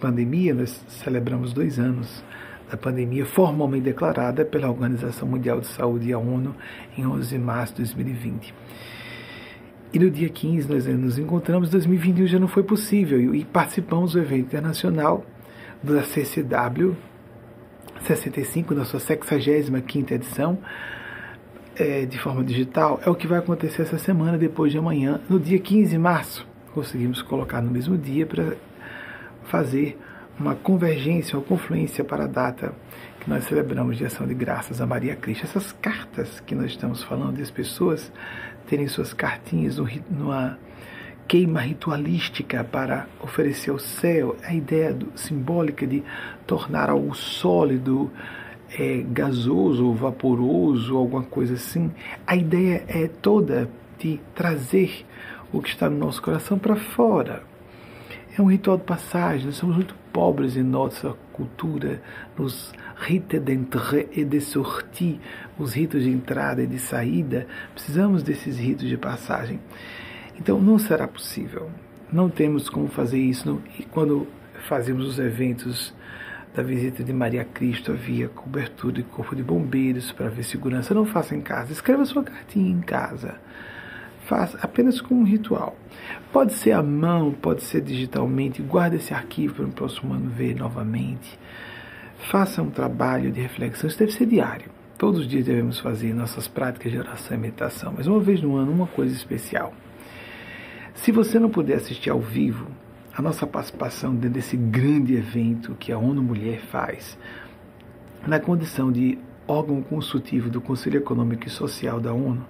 [0.01, 0.55] pandemia.
[0.55, 2.25] Nós celebramos dois anos
[2.71, 6.55] da pandemia formalmente declarada pela Organização Mundial de Saúde e a ONU
[6.97, 8.55] em 11 de março de 2020.
[9.93, 14.19] E no dia 15 nós nos encontramos, 2021 já não foi possível, e participamos do
[14.19, 15.25] evento internacional
[15.83, 16.95] da CCW
[18.03, 20.59] 65, na sua 65 edição,
[21.77, 23.01] é, de forma digital.
[23.05, 26.47] É o que vai acontecer essa semana, depois de amanhã, no dia 15 de março.
[26.75, 28.55] Conseguimos colocar no mesmo dia para
[29.45, 29.99] fazer
[30.39, 32.73] uma convergência ou confluência para a data
[33.21, 35.45] que nós celebramos de ação de graças a Maria Cristo.
[35.45, 38.13] Essas cartas que nós estamos falando, das pessoas
[38.67, 39.79] terem suas cartinhas
[40.09, 40.59] numa
[41.27, 46.03] queima ritualística para oferecer ao céu, a ideia do, simbólica de
[46.47, 48.11] tornar algo sólido,
[48.79, 51.91] é, gasoso vaporoso, alguma coisa assim.
[52.27, 53.69] A ideia é toda
[53.99, 55.05] de trazer
[55.53, 57.48] o que está no nosso coração para fora.
[58.39, 62.01] É um ritual de passagem, nós somos muito pobres em nossa cultura,
[62.39, 65.21] nos rites d'entrée et de sortie,
[65.59, 69.59] os ritos de entrada e de saída, precisamos desses ritos de passagem.
[70.39, 71.69] Então não será possível.
[72.13, 73.61] Não temos como fazer isso.
[73.77, 74.29] E quando
[74.69, 75.93] fazemos os eventos
[76.55, 80.95] da visita de Maria Cristo, havia cobertura de corpo de bombeiros para ver segurança.
[80.95, 81.73] Não faça em casa.
[81.73, 83.41] Escreva sua cartinha em casa.
[84.29, 85.75] Faça apenas como um ritual.
[86.31, 88.61] Pode ser à mão, pode ser digitalmente.
[88.61, 91.39] Guarde esse arquivo para o próximo ano ver novamente.
[92.31, 93.89] Faça um trabalho de reflexão.
[93.89, 94.71] Isso deve ser diário.
[94.99, 98.55] Todos os dias devemos fazer nossas práticas de oração e meditação, mas uma vez no
[98.55, 99.73] ano, uma coisa especial.
[100.93, 102.67] Se você não puder assistir ao vivo,
[103.17, 107.17] a nossa participação dentro desse grande evento que a ONU Mulher faz,
[108.27, 112.45] na condição de órgão consultivo do Conselho Econômico e Social da ONU,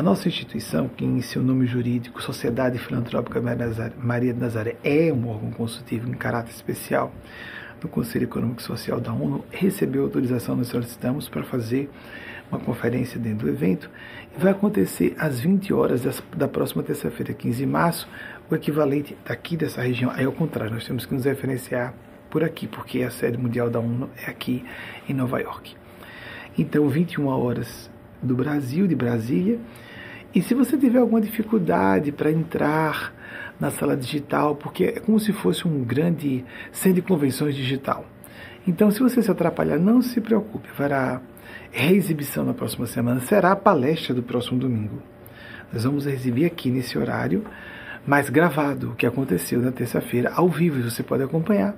[0.00, 3.38] a nossa instituição, que em seu nome jurídico, Sociedade Filantrópica
[3.98, 7.12] Maria de Nazaré, é um órgão consultivo em caráter especial
[7.82, 11.90] do Conselho Econômico e Social da ONU, recebeu autorização, nós solicitamos para fazer
[12.50, 13.90] uma conferência dentro do evento,
[14.34, 18.08] e vai acontecer às 20 horas da próxima terça-feira, 15 de março,
[18.50, 21.92] o equivalente daqui dessa região, aí ao contrário, nós temos que nos referenciar
[22.30, 24.64] por aqui, porque a sede mundial da ONU é aqui
[25.06, 25.76] em Nova York.
[26.56, 27.90] Então, 21 horas
[28.22, 29.58] do Brasil, de Brasília.
[30.34, 33.12] E se você tiver alguma dificuldade para entrar
[33.58, 38.06] na sala digital, porque é como se fosse um grande centro de convenções digital.
[38.66, 41.20] Então, se você se atrapalhar, não se preocupe, haverá
[41.72, 45.02] reexibição na próxima semana, será a palestra do próximo domingo.
[45.72, 47.44] Nós vamos exibir aqui nesse horário,
[48.06, 51.74] mas gravado, o que aconteceu na terça-feira, ao vivo, você pode acompanhar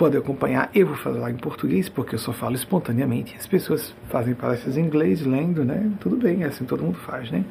[0.00, 0.70] pode acompanhar.
[0.74, 3.36] Eu vou falar em português porque eu só falo espontaneamente.
[3.38, 5.92] As pessoas fazem palestras em inglês, lendo, né?
[6.00, 7.44] Tudo bem, é assim todo mundo faz, né?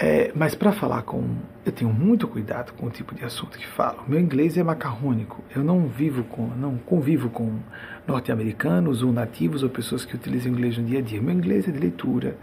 [0.00, 1.22] É, mas para falar com.
[1.66, 4.04] Eu tenho muito cuidado com o tipo de assunto que falo.
[4.08, 5.44] Meu inglês é macarrônico.
[5.54, 6.46] Eu não vivo com.
[6.46, 7.58] não convivo com
[8.06, 11.20] norte-americanos ou nativos ou pessoas que utilizam inglês no dia a dia.
[11.20, 12.38] Meu inglês é de leitura,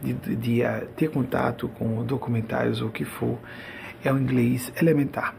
[0.00, 3.36] de, de, de uh, ter contato com documentários ou o que for.
[4.04, 5.34] É um inglês elementar,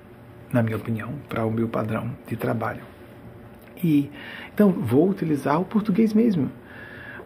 [0.54, 2.84] na minha opinião, para o meu padrão de trabalho.
[3.84, 4.10] E
[4.54, 6.50] então vou utilizar o português mesmo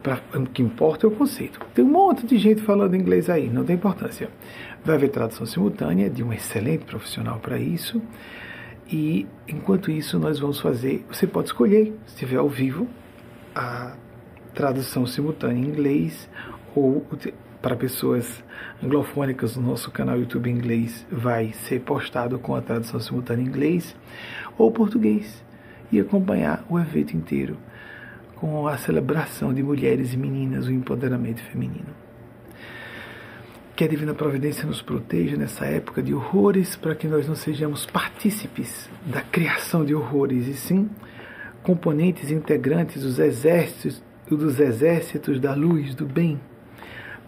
[0.01, 1.59] Pra, o que importa é o conceito.
[1.73, 4.29] Tem um monte de gente falando inglês aí, não tem importância.
[4.83, 8.01] Vai haver tradução simultânea de um excelente profissional para isso.
[8.89, 11.05] E enquanto isso, nós vamos fazer.
[11.09, 12.87] Você pode escolher, se estiver ao vivo,
[13.53, 13.95] a
[14.53, 16.29] tradução simultânea em inglês
[16.73, 17.05] ou
[17.61, 18.43] para pessoas
[18.83, 23.95] anglofônicas no nosso canal YouTube inglês vai ser postado com a tradução simultânea em inglês
[24.57, 25.43] ou português
[25.91, 27.57] e acompanhar o evento inteiro
[28.35, 31.95] com a celebração de mulheres e meninas, o empoderamento feminino.
[33.75, 37.85] Que a Divina Providência nos proteja nessa época de horrores, para que nós não sejamos
[37.85, 40.89] partícipes da criação de horrores, e sim
[41.63, 46.39] componentes integrantes dos exércitos, dos exércitos da luz, do bem,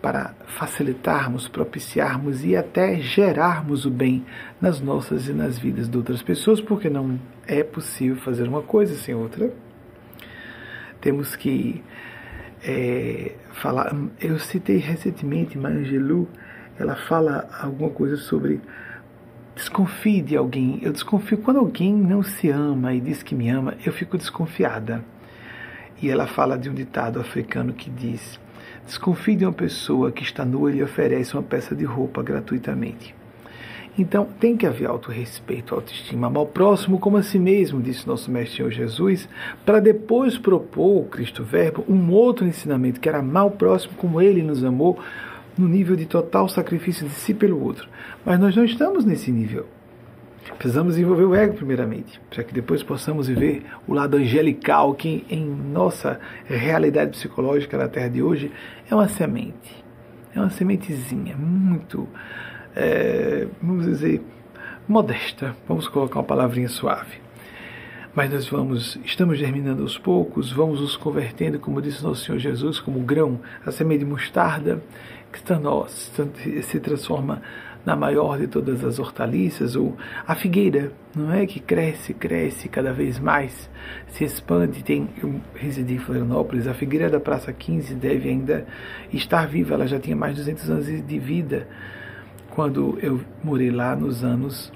[0.02, 4.26] para facilitarmos, propiciarmos e até gerarmos o bem
[4.62, 8.96] nas nossas e nas vidas de outras pessoas, porque não é possível fazer uma coisa
[8.96, 9.52] sem outra
[11.02, 11.84] temos que
[12.64, 13.96] é, falar.
[14.20, 16.28] Eu citei recentemente Angelou,
[16.78, 18.62] ela fala alguma coisa sobre
[19.56, 20.80] desconfie de alguém.
[20.82, 25.04] Eu desconfio quando alguém não se ama e diz que me ama, eu fico desconfiada.
[26.02, 28.40] E ela fala de um ditado africano que diz:
[28.90, 33.16] desconfie de uma pessoa que está nua e lhe oferece uma peça de roupa gratuitamente.
[33.98, 38.32] Então, tem que haver autorrespeito, autoestima, amar o próximo como a si mesmo, disse nosso
[38.32, 39.30] Mestre Senhor Jesus,
[39.66, 44.22] para depois propor o Cristo Verbo um outro ensinamento, que era amar o próximo como
[44.22, 44.98] ele nos amou,
[45.58, 47.88] no nível de total sacrifício de si pelo outro.
[48.26, 49.68] Mas nós não estamos nesse nível.
[50.60, 55.44] Precisamos desenvolver o ego primeiramente, para que depois possamos viver o lado angelical que em
[55.44, 58.52] nossa realidade psicológica na Terra de hoje
[58.92, 59.84] é uma semente.
[60.36, 62.08] É uma sementezinha muito
[62.76, 64.22] é, vamos dizer,
[64.88, 67.20] modesta, vamos colocar uma palavrinha suave.
[68.16, 72.80] Mas nós vamos, estamos germinando aos poucos, vamos nos convertendo, como disse nosso Senhor Jesus,
[72.80, 74.82] como grão, a semente de mostarda,
[75.32, 76.12] que está nós,
[76.64, 77.42] se transforma
[77.86, 79.96] na maior de todas as hortaliças, ou
[80.28, 81.46] a figueira, não é?
[81.46, 83.70] Que cresce, cresce cada vez mais,
[84.08, 84.84] se expande.
[84.84, 88.66] Tem, eu residi em Florianópolis, a figueira da Praça 15 deve ainda
[89.12, 91.68] estar viva, ela já tinha mais de 200 anos de vida
[92.50, 94.72] quando eu morei lá nos anos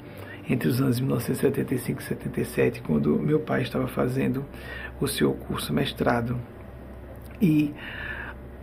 [0.50, 4.46] entre os anos 1975 e 77, quando meu pai estava fazendo
[5.00, 6.40] o seu curso mestrado.
[7.42, 7.74] E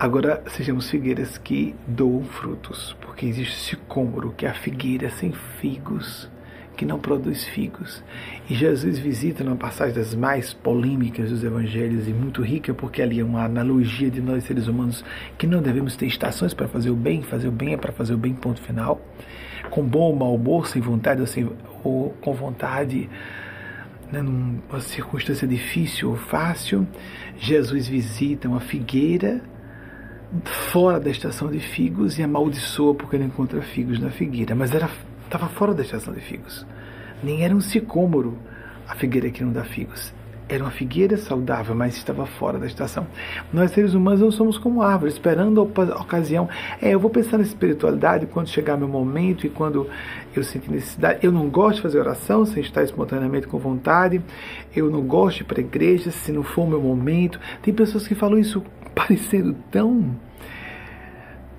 [0.00, 5.30] agora sejamos figueiras que doam frutos, porque existe sicômoro, que é a figueira sem
[5.60, 6.26] figos,
[6.74, 8.02] que não produz figos.
[8.48, 13.20] E Jesus visita numa passagem das mais polêmicas dos evangelhos e muito rica, porque ali
[13.20, 15.04] é uma analogia de nós seres humanos
[15.36, 18.14] que não devemos ter estações para fazer o bem, fazer o bem é para fazer
[18.14, 19.02] o bem, ponto final.
[19.68, 21.46] Com bom ou mau humor, sem vontade ou, sem,
[21.84, 23.06] ou com vontade,
[24.10, 26.88] né, numa circunstância difícil ou fácil,
[27.36, 29.42] Jesus visita uma figueira
[30.44, 34.54] fora da estação de figos e amaldiçoa porque não encontra figos na figueira.
[34.54, 36.66] Mas estava fora da estação de figos.
[37.22, 38.36] Nem era um sicômoro
[38.88, 40.12] a figueira que não dá figos.
[40.50, 43.06] Era uma figueira saudável, mas estava fora da estação.
[43.52, 46.48] Nós, seres humanos, não somos como árvores, esperando a ocasião.
[46.82, 49.88] É, eu vou pensar na espiritualidade quando chegar meu momento e quando
[50.34, 51.20] eu sentir necessidade.
[51.22, 54.20] Eu não gosto de fazer oração sem estar espontaneamente com vontade.
[54.74, 57.38] Eu não gosto de ir para a igreja se não for o meu momento.
[57.62, 58.60] Tem pessoas que falam isso
[58.92, 60.16] parecendo tão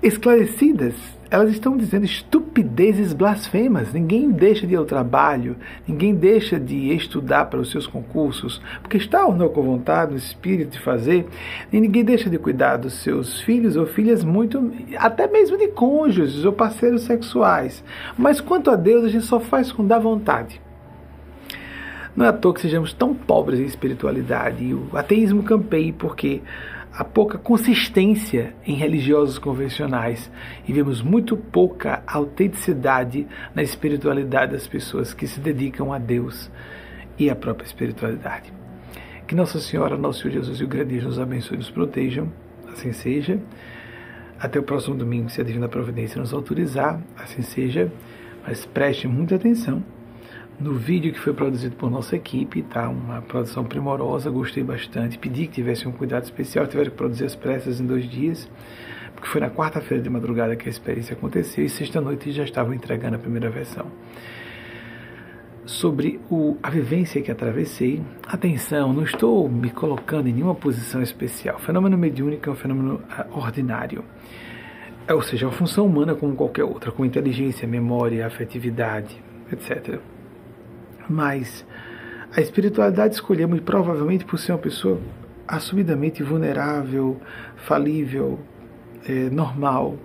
[0.02, 0.94] esclarecidas
[1.32, 3.90] elas estão dizendo estupidezes blasfemas.
[3.90, 5.56] Ninguém deixa de ir ao trabalho,
[5.88, 10.18] ninguém deixa de estudar para os seus concursos, porque está ou não com vontade, no
[10.18, 11.26] espírito de fazer,
[11.72, 16.44] e ninguém deixa de cuidar dos seus filhos ou filhas, muito, até mesmo de cônjuges
[16.44, 17.82] ou parceiros sexuais.
[18.18, 20.60] Mas quanto a Deus, a gente só faz com dar vontade.
[22.14, 24.62] Não é à toa que sejamos tão pobres em espiritualidade.
[24.62, 26.42] E o ateísmo campeia porque
[26.92, 30.30] há pouca consistência em religiosos convencionais
[30.66, 36.50] e vemos muito pouca autenticidade na espiritualidade das pessoas que se dedicam a Deus
[37.18, 38.52] e à própria espiritualidade.
[39.26, 42.30] Que Nossa Senhora, Nosso Senhor Jesus e o Grande Deus nos abençoe e nos protejam,
[42.70, 43.40] assim seja.
[44.38, 47.90] Até o próximo domingo, se a Divina Providência nos autorizar, assim seja.
[48.46, 49.82] Mas preste muita atenção
[50.62, 52.88] no vídeo que foi produzido por nossa equipe, tá?
[52.88, 55.18] Uma produção primorosa, gostei bastante.
[55.18, 58.48] Pedi que tivesse um cuidado especial, tiveram que produzir as pressas em dois dias,
[59.14, 63.16] porque foi na quarta-feira de madrugada que a experiência aconteceu e sexta-noite já estavam entregando
[63.16, 63.86] a primeira versão.
[65.64, 71.56] Sobre o, a vivência que atravessei, atenção, não estou me colocando em nenhuma posição especial.
[71.56, 74.04] O fenômeno mediúnico é um fenômeno ah, ordinário.
[75.06, 79.22] É, ou seja, é uma função humana como qualquer outra, com inteligência, memória, afetividade,
[79.52, 80.00] etc.
[81.12, 81.64] Mas
[82.34, 84.98] a espiritualidade escolhemos provavelmente por ser uma pessoa
[85.46, 87.20] assumidamente vulnerável,
[87.56, 88.40] falível,
[89.06, 89.98] é, normal,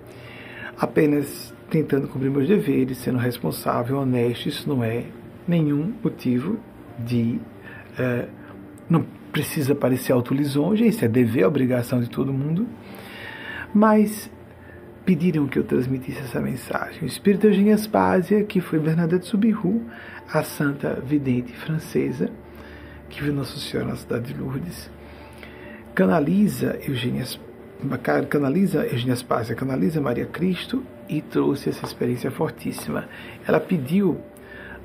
[0.78, 4.50] apenas tentando cumprir meus deveres, sendo responsável, honesto.
[4.50, 5.06] Isso não é
[5.48, 6.60] nenhum motivo
[7.00, 7.40] de.
[7.98, 8.28] É,
[8.90, 12.68] não precisa parecer autolisonja, isso é dever, obrigação de todo mundo.
[13.74, 14.30] Mas
[15.06, 17.04] pediram que eu transmitisse essa mensagem.
[17.04, 19.82] O espírito Eugênia Aspásia, que foi Bernadette Subiru,
[20.32, 22.30] a santa vidente francesa,
[23.10, 24.90] que viu Nossa Senhora na cidade de Lourdes,
[25.96, 27.26] canaliza Eugênia,
[28.30, 33.08] canaliza Eugênia Aspásia, canaliza Maria Cristo e trouxe essa experiência fortíssima.
[33.48, 34.20] Ela pediu,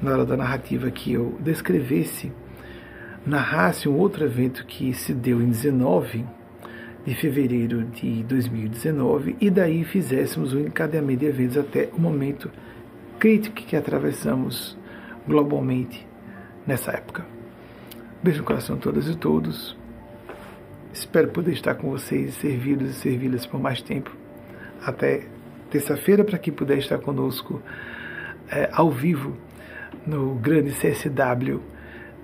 [0.00, 2.32] na hora da narrativa, que eu descrevesse,
[3.26, 6.24] narrasse um outro evento que se deu em 19
[7.04, 12.48] de fevereiro de 2019 e daí fizéssemos o encadeamento de eventos até o momento
[13.18, 14.76] crítico que atravessamos
[15.26, 16.06] globalmente
[16.66, 17.24] nessa época.
[18.22, 19.76] Beijo no coração de todas e todos.
[20.92, 24.14] Espero poder estar com vocês, servi-los e servi-las por mais tempo.
[24.84, 25.26] Até
[25.70, 27.62] terça-feira, para quem puder estar conosco
[28.50, 29.36] é, ao vivo
[30.06, 31.60] no grande CSW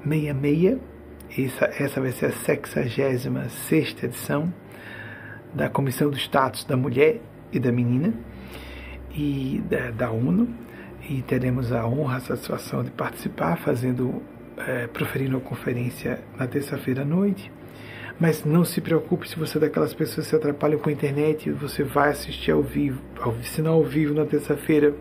[0.04, 0.78] 66.
[1.36, 4.52] Essa, essa vai ser a 66 edição
[5.54, 7.20] da Comissão do Status da Mulher
[7.52, 8.14] e da Menina
[9.14, 10.48] e da, da ONU
[11.08, 14.22] e teremos a honra, a satisfação de participar, fazendo,
[14.58, 17.50] é, proferindo a conferência na terça-feira à noite.
[18.20, 21.50] Mas não se preocupe se você é daquelas pessoas que se atrapalham com a internet,
[21.50, 24.92] você vai assistir ao vivo, ao, se não ao vivo na terça-feira,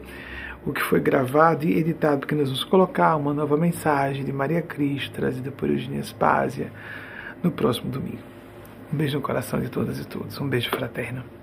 [0.65, 4.61] o que foi gravado e editado, porque nós vamos colocar uma nova mensagem de Maria
[4.61, 6.71] Cristo, trazida por Eugênia Spásia,
[7.41, 8.19] no próximo domingo.
[8.93, 10.39] Um beijo no coração de todas e todos.
[10.39, 11.36] Um beijo fraterno.